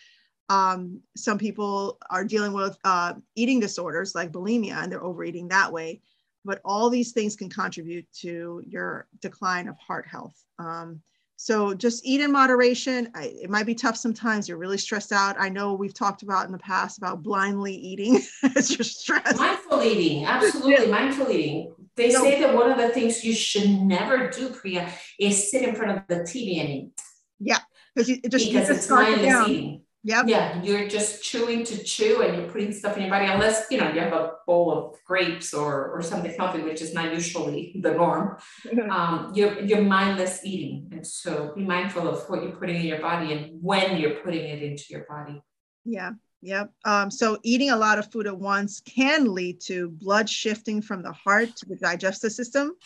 Um, 0.49 1.01
some 1.17 1.39
people 1.39 1.99
are 2.11 2.25
dealing 2.25 2.53
with 2.53 2.79
uh, 2.85 3.15
eating 3.35 3.59
disorders 3.59 4.15
like 4.15 4.33
bulimia 4.33 4.83
and 4.83 4.93
they're 4.93 5.05
overeating 5.05 5.49
that 5.49 5.73
way. 5.73 6.03
But 6.45 6.61
all 6.65 6.89
these 6.89 7.13
things 7.13 7.35
can 7.35 7.51
contribute 7.51 8.07
to 8.21 8.63
your 8.65 9.09
decline 9.21 9.69
of 9.69 9.77
heart 9.79 10.07
health. 10.07 10.37
Um, 10.59 11.01
so 11.37 11.75
just 11.75 12.05
eat 12.05 12.21
in 12.21 12.33
moderation. 12.33 13.11
I, 13.15 13.25
it 13.43 13.51
might 13.51 13.67
be 13.67 13.75
tough 13.75 13.97
sometimes. 13.97 14.49
You're 14.49 14.57
really 14.57 14.79
stressed 14.79 15.13
out. 15.13 15.37
I 15.39 15.51
know 15.51 15.75
we've 15.75 15.95
talked 15.95 16.23
about 16.23 16.47
in 16.47 16.53
the 16.53 16.59
past 16.59 16.97
about 16.97 17.23
blindly 17.23 17.75
eating 17.75 18.23
as 18.57 18.71
you're 18.77 18.85
stressed. 18.85 19.37
Mindful 19.37 19.83
eating, 19.83 20.25
absolutely. 20.25 20.87
Mindful 20.87 21.31
eating. 21.31 21.75
They 21.95 22.11
no. 22.11 22.23
say 22.23 22.41
that 22.41 22.55
one 22.55 22.71
of 22.71 22.79
the 22.79 22.89
things 22.89 23.23
you 23.23 23.35
should 23.35 23.69
never 23.69 24.31
do, 24.31 24.49
Priya, 24.49 24.91
is 25.21 25.51
sit 25.51 25.63
in 25.63 25.75
front 25.75 25.99
of 25.99 26.07
the 26.09 26.23
TV 26.25 26.61
and 26.61 26.69
eat. 26.69 27.01
Yeah, 27.39 27.59
because 27.95 28.09
it 28.09 28.31
just 28.31 28.47
because 28.47 28.71
it's 28.71 28.89
mindless 28.89 29.49
eating. 29.49 29.83
Yeah. 30.07 30.23
Yeah, 30.25 30.63
you're 30.63 30.87
just 30.87 31.21
chewing 31.25 31.65
to 31.65 31.83
chew 31.83 32.23
and 32.23 32.37
you're 32.37 32.49
putting 32.49 32.73
stuff 32.73 32.97
in 32.97 33.03
your 33.03 33.11
body, 33.11 33.27
unless 33.27 33.67
you 33.73 33.79
know 33.79 33.91
you 33.91 33.99
have 33.99 34.13
a 34.13 34.35
bowl 34.47 34.71
of 34.71 35.05
grapes 35.05 35.53
or 35.53 35.91
or 35.91 36.01
something 36.01 36.33
healthy, 36.39 36.61
which 36.63 36.81
is 36.81 36.95
not 36.95 37.13
usually 37.13 37.75
the 37.81 37.91
norm. 37.91 38.39
um, 38.91 39.33
you're 39.35 39.59
you're 39.59 39.83
mindless 39.83 40.45
eating, 40.45 40.89
and 40.93 41.05
so 41.05 41.53
be 41.57 41.65
mindful 41.65 42.07
of 42.07 42.23
what 42.31 42.45
you're 42.45 42.53
putting 42.53 42.77
in 42.77 42.87
your 42.87 43.01
body 43.01 43.33
and 43.33 43.61
when 43.61 43.97
you're 43.97 44.21
putting 44.23 44.45
it 44.45 44.63
into 44.63 44.85
your 44.91 45.05
body. 45.09 45.43
Yeah, 45.85 46.13
Yep. 46.43 46.71
Um, 46.85 47.11
so 47.11 47.39
eating 47.43 47.71
a 47.71 47.77
lot 47.77 47.99
of 47.99 48.13
food 48.13 48.29
at 48.29 48.39
once 48.39 48.81
can 48.81 49.35
lead 49.35 49.61
to 49.63 49.89
blood 49.89 50.31
shifting 50.31 50.81
from 50.81 51.03
the 51.03 51.11
heart 51.11 51.49
to 51.57 51.67
the 51.67 51.75
digestive 51.75 52.31
system. 52.31 52.77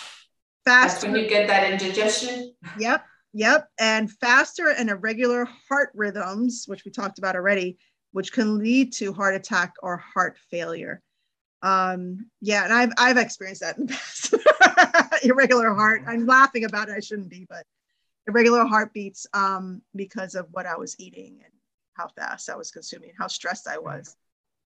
Faster. 0.65 0.93
That's 0.93 1.05
when 1.05 1.23
you 1.23 1.29
get 1.29 1.49
that 1.49 1.71
indigestion. 1.71 2.55
Yep. 2.79 3.05
Yep. 3.33 3.69
And 3.79 4.11
faster 4.11 4.71
and 4.71 4.91
irregular 4.91 5.49
heart 5.69 5.91
rhythms, 5.95 6.65
which 6.67 6.85
we 6.85 6.91
talked 6.91 7.19
about 7.19 7.37
already, 7.37 7.79
which 8.13 8.33
can 8.33 8.59
lead 8.59 8.93
to 8.95 9.13
heart 9.13 9.35
attack 9.35 9.75
or 9.83 9.97
heart 9.97 10.39
failure. 10.51 11.01
Um, 11.63 12.31
yeah, 12.41 12.65
and 12.65 12.73
I've 12.73 12.93
I've 12.97 13.19
experienced 13.19 13.61
that 13.61 13.77
in 13.77 13.87
the 13.87 13.93
past. 13.93 14.35
irregular 15.23 15.75
heart. 15.75 16.03
I'm 16.07 16.27
laughing 16.27 16.65
about 16.65 16.89
it. 16.89 16.97
I 16.97 17.01
shouldn't 17.01 17.29
be, 17.29 17.47
but 17.49 17.65
irregular 18.27 18.65
heartbeats 18.65 19.27
um, 19.35 19.83
because 19.95 20.35
of 20.35 20.47
what 20.53 20.67
I 20.67 20.77
was 20.77 20.99
eating 20.99 21.41
and 21.45 21.53
how 21.95 22.09
fast 22.09 22.49
I 22.49 22.57
was 22.57 22.71
consuming, 22.71 23.13
how 23.19 23.27
stressed 23.27 23.69
I 23.69 23.79
was. 23.79 24.17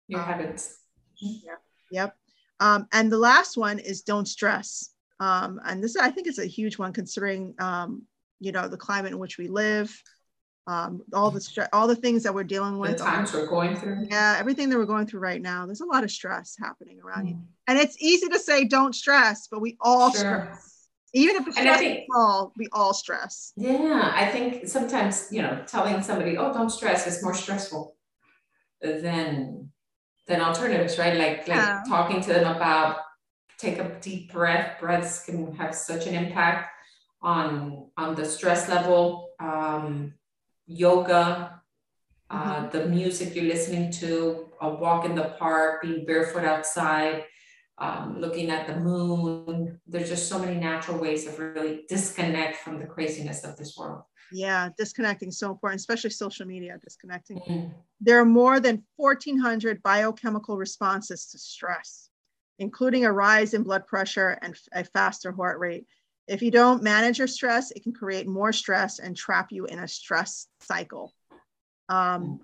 Your 0.09 0.21
um, 0.21 0.27
habits. 0.27 0.79
Yeah. 1.21 1.57
Yep. 1.91 2.17
Um, 2.61 2.87
and 2.93 3.11
the 3.11 3.19
last 3.19 3.57
one 3.57 3.79
is 3.79 4.03
don't 4.03 4.27
stress. 4.27 4.91
Um, 5.19 5.61
and 5.65 5.83
this, 5.83 5.97
I 5.97 6.11
think, 6.11 6.27
is 6.27 6.39
a 6.39 6.47
huge 6.47 6.79
one 6.79 6.93
considering, 6.93 7.55
um, 7.59 8.03
you 8.41 8.53
know, 8.53 8.69
the 8.69 8.77
climate 8.77 9.13
in 9.13 9.19
which 9.19 9.39
we 9.39 9.49
live, 9.49 10.03
um, 10.67 11.03
all 11.13 11.31
the 11.31 11.69
all 11.73 11.87
the 11.87 11.97
things 11.97 12.23
that 12.23 12.35
we're 12.35 12.45
dealing 12.45 12.79
with. 12.79 12.99
The 12.99 13.05
times 13.05 13.33
we're 13.33 13.47
going 13.47 13.77
through. 13.77 14.07
Yeah, 14.11 14.37
everything 14.39 14.69
that 14.71 14.79
we're 14.79 14.87
going 14.87 15.07
through 15.07 15.21
right 15.21 15.41
now. 15.41 15.67
There's 15.67 15.81
a 15.81 15.87
lot 15.87 16.05
of 16.05 16.11
stress 16.11 16.57
happening 16.61 17.01
around 17.05 17.27
mm. 17.27 17.31
you, 17.31 17.39
and 17.67 17.79
it's 17.79 18.01
easy 18.01 18.29
to 18.29 18.39
say 18.39 18.65
don't 18.65 18.95
stress, 18.95 19.49
but 19.51 19.61
we 19.61 19.77
all 19.81 20.11
sure. 20.11 20.21
stress 20.21 20.81
even 21.13 21.37
if 21.37 21.49
it's 21.49 21.57
think, 21.57 22.07
small, 22.07 22.53
we 22.57 22.69
all 22.73 22.95
stress. 22.95 23.53
Yeah, 23.57 24.13
I 24.15 24.27
think 24.27 24.69
sometimes 24.69 25.29
you 25.31 25.43
know 25.43 25.63
telling 25.67 26.03
somebody, 26.03 26.37
"Oh, 26.37 26.53
don't 26.53 26.71
stress," 26.71 27.07
is 27.07 27.23
more 27.23 27.35
stressful 27.35 27.97
than 28.81 29.71
than 30.27 30.41
alternatives, 30.41 30.99
right? 30.99 31.17
Like 31.17 31.47
yeah. 31.47 31.77
like 31.77 31.89
talking 31.89 32.21
to 32.23 32.33
them 32.33 32.55
about 32.55 32.99
take 33.59 33.79
a 33.79 33.99
deep 34.01 34.33
breath. 34.33 34.79
Breaths 34.81 35.25
can 35.25 35.53
have 35.57 35.75
such 35.75 36.07
an 36.07 36.15
impact 36.15 36.71
on 37.23 37.87
on 37.97 38.15
the 38.15 38.25
stress 38.25 38.69
level. 38.69 39.31
Um, 39.41 40.15
yoga, 40.67 41.61
uh, 42.31 42.55
mm-hmm. 42.55 42.71
the 42.71 42.87
music 42.87 43.35
you're 43.35 43.45
listening 43.45 43.91
to, 43.93 44.51
a 44.61 44.69
walk 44.69 45.05
in 45.05 45.15
the 45.15 45.35
park, 45.39 45.83
being 45.83 46.05
barefoot 46.05 46.45
outside 46.45 47.25
um, 47.81 48.21
looking 48.21 48.51
at 48.51 48.67
the 48.67 48.77
moon. 48.77 49.81
There's 49.87 50.09
just 50.09 50.29
so 50.29 50.39
many 50.39 50.59
natural 50.61 50.99
ways 50.99 51.27
of 51.27 51.39
really 51.39 51.85
disconnect 51.89 52.59
from 52.59 52.79
the 52.79 52.87
craziness 52.87 53.43
of 53.45 53.57
this 53.57 53.77
world. 53.77 54.03
Yeah, 54.33 54.69
disconnecting 54.79 55.33
so 55.33 55.51
important, 55.51 55.81
especially 55.81 56.11
social 56.11 56.47
media, 56.47 56.79
disconnecting. 56.85 57.39
Mm-hmm. 57.39 57.69
There 58.01 58.21
are 58.21 58.27
more 58.27 58.61
than 58.61 58.85
1,400 58.97 59.83
biochemical 59.83 60.57
responses 60.57 61.27
to 61.29 61.39
stress, 61.39 62.11
including 62.59 63.07
a 63.07 63.13
rise 63.13 63.55
in 63.55 63.65
blood 63.65 63.87
pressure 63.87 64.39
and 64.43 64.55
a 64.73 64.85
faster 64.85 65.33
heart 65.33 65.59
rate. 65.59 65.87
If 66.27 66.43
you 66.43 66.51
don't 66.51 66.83
manage 66.83 67.19
your 67.19 67.27
stress, 67.27 67.71
it 67.73 67.83
can 67.83 67.93
create 67.93 68.27
more 68.27 68.53
stress 68.53 68.99
and 68.99 69.17
trap 69.17 69.51
you 69.51 69.67
in 69.67 69.79
a 69.81 69.89
stress 69.89 70.47
cycle. 70.61 71.13
Um, 71.89 72.41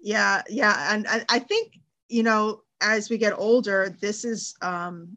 yeah, 0.00 0.42
yeah. 0.48 0.94
And 0.94 1.06
I, 1.08 1.24
I 1.28 1.38
think, 1.40 1.78
you 2.08 2.22
know, 2.22 2.62
as 2.80 3.10
we 3.10 3.18
get 3.18 3.32
older, 3.36 3.96
this 4.00 4.24
is, 4.24 4.54
um, 4.62 5.16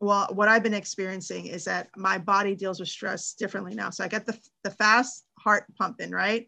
well, 0.00 0.28
what 0.32 0.48
I've 0.48 0.62
been 0.62 0.74
experiencing 0.74 1.46
is 1.46 1.64
that 1.64 1.88
my 1.96 2.18
body 2.18 2.54
deals 2.54 2.78
with 2.78 2.88
stress 2.88 3.32
differently 3.34 3.74
now. 3.74 3.90
So 3.90 4.04
I 4.04 4.08
get 4.08 4.26
the, 4.26 4.38
the 4.62 4.70
fast 4.70 5.24
heart 5.38 5.64
pumping, 5.78 6.10
right? 6.10 6.46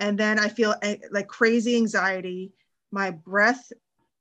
And 0.00 0.18
then 0.18 0.38
I 0.38 0.48
feel 0.48 0.74
eh, 0.82 0.96
like 1.10 1.28
crazy 1.28 1.76
anxiety. 1.76 2.52
My 2.90 3.10
breath 3.10 3.70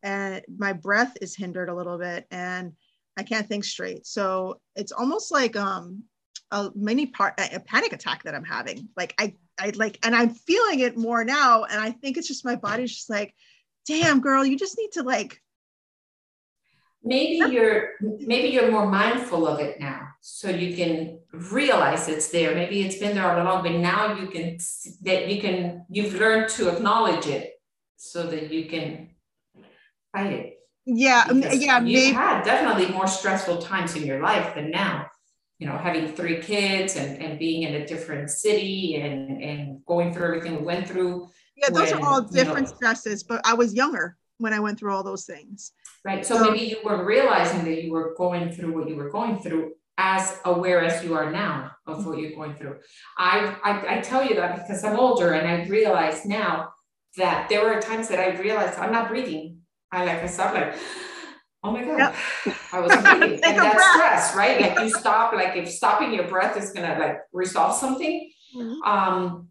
and 0.03 0.43
my 0.57 0.73
breath 0.73 1.17
is 1.21 1.35
hindered 1.35 1.69
a 1.69 1.75
little 1.75 1.97
bit 1.97 2.27
and 2.31 2.73
I 3.17 3.23
can't 3.23 3.47
think 3.47 3.63
straight. 3.63 4.05
So 4.05 4.59
it's 4.75 4.91
almost 4.91 5.31
like 5.31 5.55
um, 5.55 6.03
a 6.51 6.71
mini 6.75 7.07
part, 7.07 7.33
a 7.39 7.59
panic 7.59 7.93
attack 7.93 8.23
that 8.23 8.35
I'm 8.35 8.43
having. 8.43 8.89
Like 8.97 9.13
I, 9.17 9.35
I 9.59 9.71
like, 9.75 9.99
and 10.03 10.15
I'm 10.15 10.29
feeling 10.29 10.79
it 10.79 10.97
more 10.97 11.23
now. 11.23 11.63
And 11.63 11.79
I 11.79 11.91
think 11.91 12.17
it's 12.17 12.27
just 12.27 12.45
my 12.45 12.55
body's 12.55 12.93
just 12.93 13.09
like, 13.09 13.33
damn 13.87 14.19
girl, 14.19 14.45
you 14.45 14.57
just 14.57 14.77
need 14.77 14.91
to 14.93 15.03
like. 15.03 15.41
Maybe 17.07 17.53
you're 17.53 17.91
maybe 18.01 18.47
you're 18.47 18.71
more 18.71 18.87
mindful 18.87 19.47
of 19.47 19.59
it 19.59 19.79
now, 19.79 20.07
so 20.21 20.49
you 20.49 20.75
can 20.75 21.19
realize 21.31 22.07
it's 22.07 22.29
there. 22.29 22.55
Maybe 22.55 22.81
it's 22.81 22.97
been 22.97 23.13
there 23.13 23.29
all 23.29 23.39
along, 23.39 23.61
but 23.61 23.73
now 23.73 24.15
you 24.15 24.25
can 24.25 24.57
that 25.03 25.27
you 25.27 25.39
can 25.39 25.85
you've 25.87 26.15
learned 26.15 26.49
to 26.53 26.69
acknowledge 26.69 27.27
it, 27.27 27.61
so 27.95 28.25
that 28.25 28.51
you 28.51 28.65
can 28.65 29.11
fight 30.11 30.33
it. 30.33 30.54
Yeah, 30.85 31.25
because 31.27 31.57
yeah, 31.63 31.79
you've 31.79 31.85
maybe. 31.85 32.11
had 32.11 32.43
definitely 32.43 32.93
more 32.93 33.07
stressful 33.07 33.57
times 33.57 33.95
in 33.95 34.03
your 34.03 34.21
life 34.21 34.53
than 34.55 34.69
now 34.69 35.07
you 35.59 35.67
know, 35.67 35.77
having 35.77 36.07
three 36.07 36.41
kids 36.41 36.95
and, 36.95 37.21
and 37.21 37.39
being 37.39 37.63
in 37.63 37.75
a 37.75 37.87
different 37.87 38.29
city 38.29 38.95
and, 38.95 39.41
and 39.41 39.85
going 39.85 40.13
through 40.13 40.25
everything 40.25 40.57
we 40.57 40.63
went 40.63 40.87
through. 40.87 41.29
Yeah, 41.55 41.69
those 41.69 41.91
when, 41.91 42.01
are 42.01 42.05
all 42.05 42.21
different 42.21 42.67
you 42.67 42.73
know, 42.73 42.75
stresses, 42.75 43.23
but 43.23 43.41
I 43.45 43.53
was 43.53 43.73
younger 43.73 44.17
when 44.37 44.51
I 44.51 44.59
went 44.59 44.77
through 44.77 44.93
all 44.93 45.03
those 45.03 45.25
things. 45.25 45.71
Right. 46.03 46.25
So, 46.25 46.37
so 46.37 46.51
maybe 46.51 46.65
you 46.65 46.77
weren't 46.83 47.05
realizing 47.05 47.63
that 47.63 47.83
you 47.83 47.91
were 47.91 48.13
going 48.17 48.51
through 48.51 48.73
what 48.73 48.89
you 48.89 48.95
were 48.95 49.09
going 49.09 49.39
through 49.39 49.73
as 49.97 50.39
aware 50.43 50.83
as 50.83 51.01
you 51.05 51.13
are 51.13 51.31
now 51.31 51.71
of 51.87 52.05
what 52.05 52.19
you're 52.19 52.35
going 52.35 52.55
through. 52.55 52.75
I, 53.17 53.55
I, 53.63 53.97
I 53.97 54.01
tell 54.01 54.27
you 54.27 54.35
that 54.35 54.55
because 54.55 54.83
I'm 54.83 54.99
older 54.99 55.31
and 55.31 55.47
I 55.47 55.65
realize 55.67 56.25
now 56.25 56.73
that 57.15 57.47
there 57.47 57.63
were 57.63 57.79
times 57.79 58.09
that 58.09 58.19
I 58.19 58.37
realized 58.37 58.77
I'm 58.77 58.91
not 58.91 59.07
breathing. 59.07 59.54
I 59.95 60.05
like 60.05 60.23
I 60.23 60.27
stop 60.27 60.53
like 60.53 60.75
oh 61.65 61.71
my 61.71 61.83
god 61.83 61.97
yep. 61.97 62.55
i 62.71 62.79
was 62.79 62.91
and 63.05 63.41
that's 63.41 63.75
breath. 63.75 63.93
stress 63.95 64.35
right? 64.35 64.61
Like 64.61 64.79
you 64.79 64.89
stop 64.99 65.33
like 65.33 65.55
if 65.55 65.69
stopping 65.69 66.13
your 66.13 66.27
breath 66.27 66.57
is 66.57 66.71
gonna 66.71 66.97
like 66.99 67.17
resolve 67.33 67.75
something 67.75 68.29
mm-hmm. 68.55 68.81
um 68.83 69.47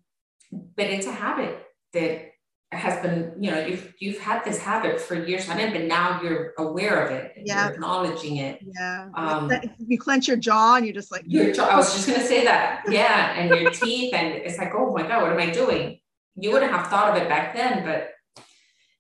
but 0.77 0.87
it's 0.87 1.07
a 1.07 1.13
habit 1.13 1.59
that 1.93 2.31
has 2.71 3.01
been 3.03 3.35
you 3.41 3.51
know 3.51 3.65
you've 3.65 3.95
you've 4.01 4.19
had 4.19 4.45
this 4.45 4.59
habit 4.59 5.01
for 5.01 5.15
years 5.15 5.49
on 5.49 5.59
end 5.59 5.73
but 5.73 5.83
now 5.83 6.21
you're 6.23 6.53
aware 6.59 7.05
of 7.07 7.13
it 7.13 7.33
yeah 7.45 7.67
you're 7.67 7.75
acknowledging 7.75 8.37
it. 8.39 8.61
Yeah. 8.63 9.09
Um 9.15 9.51
you 9.79 9.99
clench 9.99 10.29
your 10.29 10.37
jaw 10.37 10.77
and 10.77 10.87
you're 10.87 10.95
just 10.95 11.13
like 11.13 11.25
your 11.27 11.53
jaw, 11.53 11.67
i 11.67 11.77
was 11.77 11.93
just 11.95 12.07
gonna 12.09 12.27
say 12.27 12.45
that. 12.45 12.83
Yeah 12.89 13.39
and 13.39 13.61
your 13.61 13.71
teeth 13.71 14.13
and 14.15 14.35
it's 14.35 14.59
like 14.59 14.73
oh 14.75 14.93
my 14.93 15.03
god 15.03 15.23
what 15.23 15.33
am 15.33 15.39
i 15.39 15.51
doing? 15.51 15.99
You 16.37 16.51
wouldn't 16.51 16.73
have 16.73 16.89
thought 16.89 17.17
of 17.17 17.23
it 17.23 17.29
back 17.29 17.55
then 17.55 17.85
but 17.85 18.14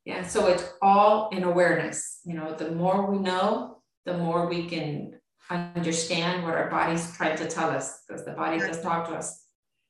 yeah, 0.04 0.22
so 0.22 0.48
it's 0.48 0.64
all 0.82 1.28
in 1.30 1.44
awareness. 1.44 2.20
You 2.24 2.34
know, 2.34 2.54
the 2.54 2.72
more 2.72 3.10
we 3.10 3.18
know, 3.18 3.78
the 4.04 4.18
more 4.18 4.48
we 4.48 4.66
can 4.68 5.18
understand 5.50 6.42
what 6.42 6.54
our 6.54 6.70
body's 6.70 7.16
trying 7.16 7.36
to 7.36 7.48
tell 7.48 7.70
us 7.70 8.02
because 8.06 8.24
the 8.24 8.32
body 8.32 8.58
does 8.58 8.80
talk 8.80 9.08
to 9.08 9.14
us. 9.14 9.44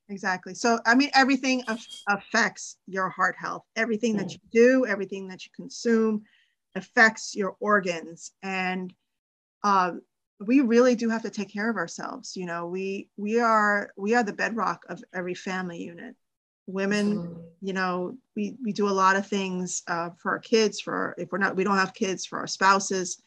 Exactly. 0.08 0.54
So, 0.54 0.78
I 0.84 0.94
mean, 0.94 1.10
everything 1.14 1.64
affects 2.08 2.76
your 2.86 3.08
heart 3.08 3.36
health. 3.38 3.62
Everything 3.74 4.16
that 4.18 4.26
mm. 4.26 4.32
you 4.32 4.38
do, 4.52 4.86
everything 4.86 5.28
that 5.28 5.44
you 5.44 5.50
consume 5.56 6.22
affects 6.74 7.34
your 7.34 7.56
organs. 7.58 8.32
And 8.42 8.92
uh, 9.62 9.92
we 10.40 10.60
really 10.60 10.94
do 10.94 11.08
have 11.08 11.22
to 11.22 11.30
take 11.30 11.52
care 11.52 11.70
of 11.70 11.76
ourselves. 11.76 12.36
You 12.36 12.46
know, 12.46 12.66
we 12.66 13.08
we 13.16 13.40
are 13.40 13.90
we 13.96 14.14
are 14.14 14.22
the 14.22 14.32
bedrock 14.32 14.84
of 14.88 15.02
every 15.14 15.34
family 15.34 15.82
unit 15.82 16.14
women 16.66 17.36
you 17.60 17.72
know 17.72 18.16
we 18.36 18.56
we 18.62 18.72
do 18.72 18.88
a 18.88 18.90
lot 18.90 19.16
of 19.16 19.26
things 19.26 19.82
uh, 19.88 20.10
for 20.18 20.32
our 20.32 20.38
kids 20.38 20.80
for 20.80 21.14
if 21.18 21.30
we're 21.32 21.38
not 21.38 21.56
we 21.56 21.64
don't 21.64 21.76
have 21.76 21.94
kids 21.94 22.24
for 22.26 22.38
our 22.38 22.46
spouses. 22.46 23.22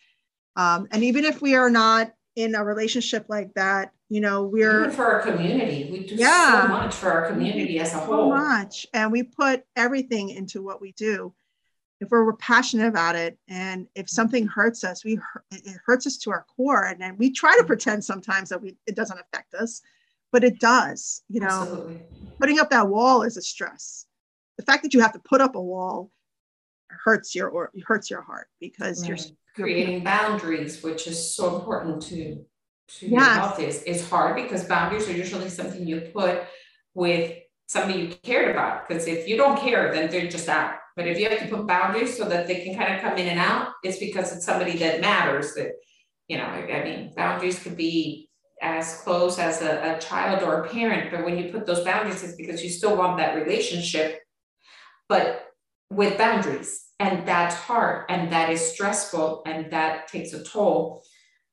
Um, 0.55 0.87
and 0.91 1.03
even 1.03 1.23
if 1.23 1.41
we 1.41 1.53
are 1.53 1.69
not 1.69 2.11
in 2.35 2.55
a 2.55 2.63
relationship 2.63 3.25
like 3.29 3.53
that 3.53 3.91
you 4.09 4.21
know 4.21 4.43
we're 4.43 4.85
even 4.85 4.91
for 4.91 5.05
our 5.05 5.21
community 5.21 5.89
we 5.91 6.05
do 6.05 6.15
yeah, 6.15 6.63
so 6.63 6.67
much 6.67 6.95
for 6.95 7.11
our 7.11 7.27
community 7.29 7.79
as 7.79 7.93
a 7.93 7.99
whole. 7.99 8.31
so 8.31 8.35
much 8.37 8.87
and 8.93 9.11
we 9.11 9.23
put 9.23 9.63
everything 9.75 10.29
into 10.29 10.63
what 10.63 10.81
we 10.81 10.91
do. 10.93 11.33
If 11.99 12.11
we're, 12.11 12.25
we're 12.25 12.33
passionate 12.33 12.87
about 12.87 13.15
it 13.15 13.39
and 13.49 13.87
if 13.95 14.07
something 14.07 14.45
hurts 14.45 14.83
us 14.83 15.03
we 15.03 15.19
it 15.51 15.77
hurts 15.85 16.05
us 16.05 16.17
to 16.17 16.31
our 16.31 16.45
core 16.55 16.85
and 16.85 17.01
then 17.01 17.17
we 17.17 17.31
try 17.31 17.57
to 17.57 17.63
pretend 17.63 18.03
sometimes 18.03 18.49
that 18.49 18.61
we 18.61 18.77
it 18.85 18.95
doesn't 18.95 19.19
affect 19.19 19.55
us 19.55 19.81
but 20.31 20.43
it 20.43 20.59
does 20.59 21.23
you 21.29 21.39
know 21.39 21.47
Absolutely. 21.47 22.01
putting 22.39 22.59
up 22.59 22.69
that 22.69 22.87
wall 22.87 23.23
is 23.23 23.37
a 23.37 23.41
stress 23.41 24.05
the 24.57 24.63
fact 24.63 24.83
that 24.83 24.93
you 24.93 24.99
have 25.01 25.13
to 25.13 25.19
put 25.19 25.41
up 25.41 25.55
a 25.55 25.61
wall 25.61 26.11
hurts 26.89 27.35
your 27.35 27.49
or 27.49 27.71
hurts 27.85 28.09
your 28.09 28.21
heart 28.21 28.47
because 28.59 29.01
right. 29.01 29.09
you're 29.09 29.35
creating 29.55 30.03
boundaries 30.03 30.83
which 30.83 31.07
is 31.07 31.35
so 31.35 31.57
important 31.57 32.01
to 32.01 32.45
to 32.87 33.07
yes. 33.07 33.11
your 33.11 33.21
health 33.21 33.59
is 33.59 33.83
it's 33.85 34.09
hard 34.09 34.35
because 34.35 34.63
boundaries 34.65 35.07
are 35.09 35.13
usually 35.13 35.49
something 35.49 35.85
you 35.85 36.01
put 36.13 36.43
with 36.93 37.33
somebody 37.67 37.99
you 37.99 38.07
cared 38.23 38.49
about 38.49 38.87
because 38.87 39.07
if 39.07 39.27
you 39.27 39.35
don't 39.35 39.59
care 39.59 39.93
then 39.93 40.09
they're 40.09 40.29
just 40.29 40.47
out 40.47 40.75
but 40.95 41.07
if 41.07 41.19
you 41.19 41.29
have 41.29 41.39
to 41.39 41.47
put 41.47 41.67
boundaries 41.67 42.17
so 42.17 42.27
that 42.27 42.47
they 42.47 42.63
can 42.63 42.75
kind 42.75 42.95
of 42.95 43.01
come 43.01 43.17
in 43.17 43.27
and 43.27 43.39
out 43.39 43.73
it's 43.83 43.97
because 43.97 44.33
it's 44.33 44.45
somebody 44.45 44.77
that 44.77 45.01
matters 45.01 45.53
that 45.53 45.73
you 46.27 46.37
know 46.37 46.45
i 46.45 46.83
mean 46.83 47.11
boundaries 47.15 47.59
could 47.59 47.75
be 47.75 48.26
as 48.61 49.01
close 49.01 49.39
as 49.39 49.61
a, 49.61 49.95
a 49.95 49.99
child 49.99 50.43
or 50.43 50.63
a 50.63 50.69
parent, 50.69 51.11
but 51.11 51.23
when 51.23 51.37
you 51.37 51.51
put 51.51 51.65
those 51.65 51.83
boundaries, 51.83 52.23
it's 52.23 52.35
because 52.35 52.63
you 52.63 52.69
still 52.69 52.97
want 52.97 53.17
that 53.17 53.35
relationship, 53.35 54.21
but 55.07 55.47
with 55.89 56.17
boundaries. 56.17 56.85
And 56.99 57.27
that's 57.27 57.53
hard 57.53 58.05
and 58.09 58.31
that 58.31 58.49
is 58.49 58.73
stressful 58.73 59.43
and 59.45 59.71
that 59.71 60.07
takes 60.07 60.33
a 60.33 60.43
toll. 60.43 61.03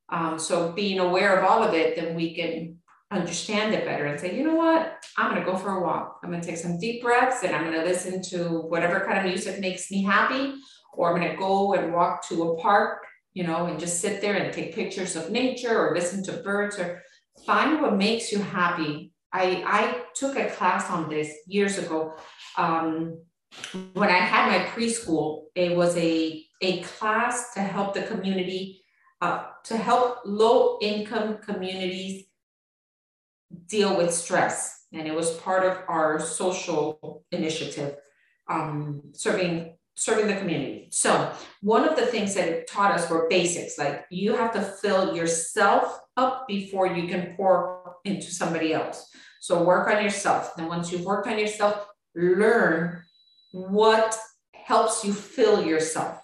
Um, 0.08 0.38
so 0.38 0.72
being 0.72 0.98
aware 1.00 1.36
of 1.36 1.44
all 1.44 1.62
of 1.62 1.74
it, 1.74 1.96
then 1.96 2.14
we 2.14 2.34
can 2.34 2.78
understand 3.10 3.74
it 3.74 3.84
better 3.84 4.06
and 4.06 4.18
say, 4.18 4.36
you 4.36 4.44
know 4.44 4.54
what, 4.54 5.04
I'm 5.18 5.30
going 5.30 5.44
to 5.44 5.50
go 5.50 5.56
for 5.56 5.76
a 5.76 5.82
walk. 5.82 6.20
I'm 6.22 6.30
going 6.30 6.40
to 6.40 6.48
take 6.48 6.56
some 6.56 6.78
deep 6.78 7.02
breaths 7.02 7.42
and 7.42 7.54
I'm 7.54 7.64
going 7.64 7.78
to 7.78 7.84
listen 7.84 8.22
to 8.30 8.60
whatever 8.62 9.00
kind 9.00 9.18
of 9.18 9.24
music 9.24 9.60
makes 9.60 9.90
me 9.90 10.02
happy, 10.02 10.54
or 10.94 11.10
I'm 11.10 11.20
going 11.20 11.30
to 11.30 11.36
go 11.36 11.74
and 11.74 11.92
walk 11.92 12.26
to 12.28 12.50
a 12.50 12.60
park 12.60 13.03
you 13.34 13.42
know, 13.42 13.66
and 13.66 13.80
just 13.80 14.00
sit 14.00 14.20
there 14.20 14.34
and 14.34 14.52
take 14.52 14.74
pictures 14.74 15.16
of 15.16 15.30
nature 15.30 15.76
or 15.76 15.94
listen 15.94 16.22
to 16.24 16.42
birds 16.44 16.78
or 16.78 17.02
find 17.44 17.82
what 17.82 17.96
makes 17.96 18.30
you 18.30 18.38
happy. 18.38 19.12
I, 19.32 19.64
I 19.66 20.02
took 20.14 20.38
a 20.38 20.48
class 20.50 20.88
on 20.88 21.10
this 21.10 21.30
years 21.46 21.76
ago. 21.76 22.14
Um, 22.56 23.20
when 23.94 24.08
I 24.08 24.18
had 24.18 24.50
my 24.50 24.64
preschool, 24.66 25.46
it 25.56 25.76
was 25.76 25.96
a, 25.96 26.44
a 26.62 26.82
class 26.82 27.52
to 27.54 27.60
help 27.60 27.94
the 27.94 28.02
community, 28.02 28.80
uh, 29.20 29.46
to 29.64 29.76
help 29.76 30.20
low 30.24 30.78
income 30.80 31.38
communities 31.38 32.26
deal 33.66 33.96
with 33.96 34.14
stress. 34.14 34.86
And 34.92 35.08
it 35.08 35.14
was 35.14 35.36
part 35.38 35.64
of 35.64 35.78
our 35.88 36.20
social 36.20 37.24
initiative, 37.32 37.96
um, 38.48 39.02
serving 39.12 39.76
serving 39.94 40.26
the 40.26 40.36
community. 40.36 40.88
So 40.90 41.32
one 41.60 41.88
of 41.88 41.96
the 41.96 42.06
things 42.06 42.34
that 42.34 42.48
it 42.48 42.66
taught 42.66 42.92
us 42.92 43.08
were 43.08 43.28
basics, 43.28 43.78
like 43.78 44.04
you 44.10 44.34
have 44.34 44.52
to 44.54 44.60
fill 44.60 45.16
yourself 45.16 46.00
up 46.16 46.46
before 46.48 46.86
you 46.86 47.08
can 47.08 47.34
pour 47.36 47.96
into 48.04 48.30
somebody 48.30 48.72
else. 48.72 49.08
So 49.40 49.62
work 49.62 49.88
on 49.88 50.02
yourself. 50.02 50.56
Then 50.56 50.68
once 50.68 50.90
you've 50.90 51.04
worked 51.04 51.28
on 51.28 51.38
yourself, 51.38 51.86
learn 52.14 53.02
what 53.52 54.18
helps 54.54 55.04
you 55.04 55.12
fill 55.12 55.64
yourself. 55.64 56.20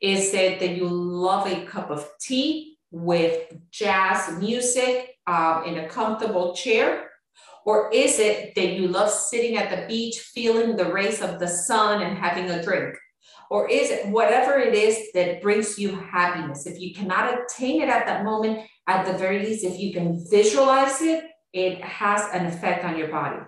Is 0.00 0.34
it 0.34 0.60
that 0.60 0.76
you 0.76 0.88
love 0.88 1.46
a 1.46 1.64
cup 1.66 1.90
of 1.90 2.08
tea 2.20 2.78
with 2.90 3.52
jazz 3.70 4.38
music 4.38 5.16
um, 5.26 5.64
in 5.64 5.78
a 5.78 5.88
comfortable 5.88 6.54
chair? 6.54 7.05
Or 7.64 7.90
is 7.92 8.18
it 8.18 8.54
that 8.54 8.74
you 8.74 8.88
love 8.88 9.10
sitting 9.10 9.56
at 9.56 9.70
the 9.70 9.86
beach, 9.86 10.18
feeling 10.20 10.76
the 10.76 10.92
rays 10.92 11.20
of 11.20 11.40
the 11.40 11.48
sun 11.48 12.02
and 12.02 12.16
having 12.16 12.48
a 12.50 12.62
drink? 12.62 12.96
Or 13.50 13.68
is 13.68 13.90
it 13.90 14.08
whatever 14.08 14.58
it 14.58 14.74
is 14.74 15.12
that 15.14 15.42
brings 15.42 15.78
you 15.78 15.96
happiness? 15.96 16.66
If 16.66 16.80
you 16.80 16.94
cannot 16.94 17.32
attain 17.32 17.82
it 17.82 17.88
at 17.88 18.06
that 18.06 18.24
moment, 18.24 18.68
at 18.86 19.06
the 19.06 19.18
very 19.18 19.40
least, 19.40 19.64
if 19.64 19.78
you 19.78 19.92
can 19.92 20.24
visualize 20.30 21.00
it, 21.02 21.24
it 21.52 21.80
has 21.80 22.22
an 22.32 22.46
effect 22.46 22.84
on 22.84 22.98
your 22.98 23.08
body. 23.08 23.42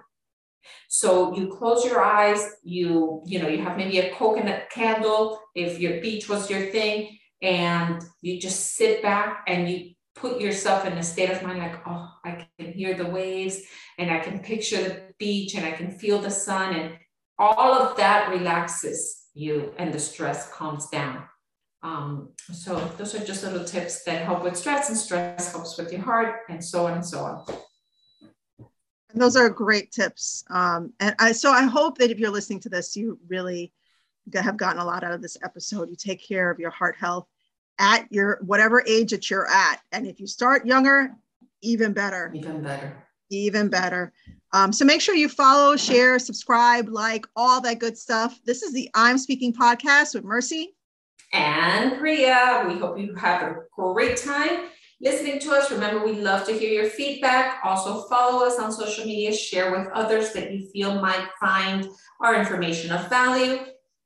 So 0.89 1.37
you 1.37 1.49
close 1.49 1.85
your 1.85 2.03
eyes, 2.03 2.45
you, 2.63 3.23
you 3.27 3.41
know, 3.41 3.49
you 3.49 3.63
have 3.63 3.77
maybe 3.77 3.99
a 3.99 4.15
coconut 4.15 4.71
candle 4.71 5.41
if 5.55 5.79
your 5.79 6.01
beach 6.01 6.29
was 6.29 6.51
your 6.51 6.71
thing, 6.71 7.19
and 7.43 8.03
you 8.21 8.41
just 8.41 8.75
sit 8.75 9.03
back 9.03 9.45
and 9.47 9.71
you 9.71 9.91
put 10.21 10.41
yourself 10.41 10.85
in 10.85 10.93
a 10.95 11.03
state 11.03 11.31
of 11.31 11.43
mind 11.43 11.59
like, 11.59 11.81
oh, 11.87 12.11
I 12.25 12.47
can 12.59 12.73
hear 12.73 12.95
the 12.95 13.07
waves 13.07 13.63
and 13.99 14.11
I 14.11 14.19
can 14.19 14.41
picture 14.41 14.83
the 14.83 15.03
beach 15.19 15.55
and 15.55 15.65
I 15.65 15.73
can 15.73 15.91
feel 15.91 16.19
the 16.21 16.31
sun, 16.31 16.75
and 16.75 16.95
all 17.39 17.73
of 17.75 17.97
that 17.97 18.31
relaxes 18.31 19.27
you 19.35 19.73
and 19.79 19.93
the 19.93 19.99
stress 19.99 20.51
calms 20.53 20.89
down. 20.89 21.25
Um, 21.83 22.31
so 22.53 22.77
those 22.97 23.15
are 23.15 23.25
just 23.25 23.45
little 23.45 23.65
tips 23.65 24.03
that 24.05 24.25
help 24.25 24.43
with 24.43 24.57
stress, 24.57 24.89
and 24.89 24.99
stress 24.99 25.53
helps 25.53 25.79
with 25.79 25.93
your 25.93 26.03
heart, 26.03 26.41
and 26.49 26.65
so 26.65 26.87
on 26.87 26.95
and 26.95 27.07
so 27.07 27.21
on. 27.21 27.45
And 29.11 29.23
those 29.23 29.37
are 29.37 29.49
great 29.49 29.93
tips. 29.93 30.45
Um, 30.51 30.93
and 31.01 31.15
I, 31.19 31.33
so 31.33 31.51
I 31.51 31.63
hope 31.63 31.99
that 31.99 32.11
if 32.11 32.19
you're 32.19 32.31
listening 32.31 32.61
to 32.61 32.69
this, 32.69 32.97
you 32.97 33.19
really 33.29 33.73
have 34.35 34.57
gotten 34.57 34.83
a 34.83 34.85
lot 34.85 35.05
out 35.05 35.13
of 35.13 35.23
this 35.23 35.39
episode. 35.43 35.89
You 35.89 35.97
take 35.97 36.23
care 36.27 36.51
of 36.51 36.59
your 36.59 36.71
heart 36.71 36.97
health 36.97 37.27
at 37.79 38.07
your 38.11 38.39
whatever 38.43 38.83
age 38.87 39.11
that 39.11 39.31
you're 39.31 39.49
at. 39.49 39.81
And 39.93 40.07
if 40.07 40.21
you 40.21 40.27
start 40.27 40.67
younger, 40.67 41.15
even 41.63 41.93
better. 41.93 42.33
Even 42.35 42.63
better. 42.63 42.97
Even 43.31 43.69
better. 43.69 44.13
Um, 44.53 44.73
so 44.73 44.85
make 44.85 45.01
sure 45.01 45.15
you 45.15 45.29
follow, 45.29 45.77
share, 45.77 46.19
subscribe, 46.19 46.89
like 46.89 47.27
all 47.37 47.61
that 47.61 47.79
good 47.79 47.99
stuff. 47.99 48.41
This 48.45 48.63
is 48.63 48.73
the 48.73 48.89
I'm 48.95 49.19
Speaking 49.19 49.53
podcast 49.53 50.15
with 50.15 50.25
Mercy 50.25 50.75
and 51.33 51.99
Priya. 51.99 52.65
We 52.67 52.79
hope 52.79 52.99
you 52.99 53.15
have 53.15 53.43
a 53.43 53.57
great 53.77 54.17
time 54.17 54.69
listening 55.01 55.39
to 55.41 55.53
us. 55.53 55.71
Remember, 55.71 56.05
we 56.05 56.13
love 56.13 56.47
to 56.47 56.53
hear 56.53 56.71
your 56.71 56.91
feedback. 56.91 57.61
Also, 57.65 58.03
follow 58.09 58.47
us 58.47 58.59
on 58.59 58.73
social 58.73 59.05
media, 59.05 59.33
share 59.33 59.71
with 59.71 59.89
others 59.93 60.33
that 60.33 60.53
you 60.53 60.69
feel 60.71 61.01
might 61.01 61.29
find 61.41 61.89
our 62.21 62.35
information 62.35 62.91
of 62.91 63.09
value, 63.09 63.61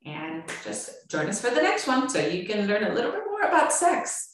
and 0.05 0.43
just 0.63 1.09
join 1.09 1.27
us 1.27 1.41
for 1.41 1.49
the 1.49 1.61
next 1.61 1.87
one 1.87 2.09
so 2.09 2.19
you 2.19 2.45
can 2.45 2.67
learn 2.67 2.83
a 2.83 2.93
little 2.93 3.11
bit 3.11 3.23
more 3.25 3.32
about 3.47 3.71
sex. 3.73 4.32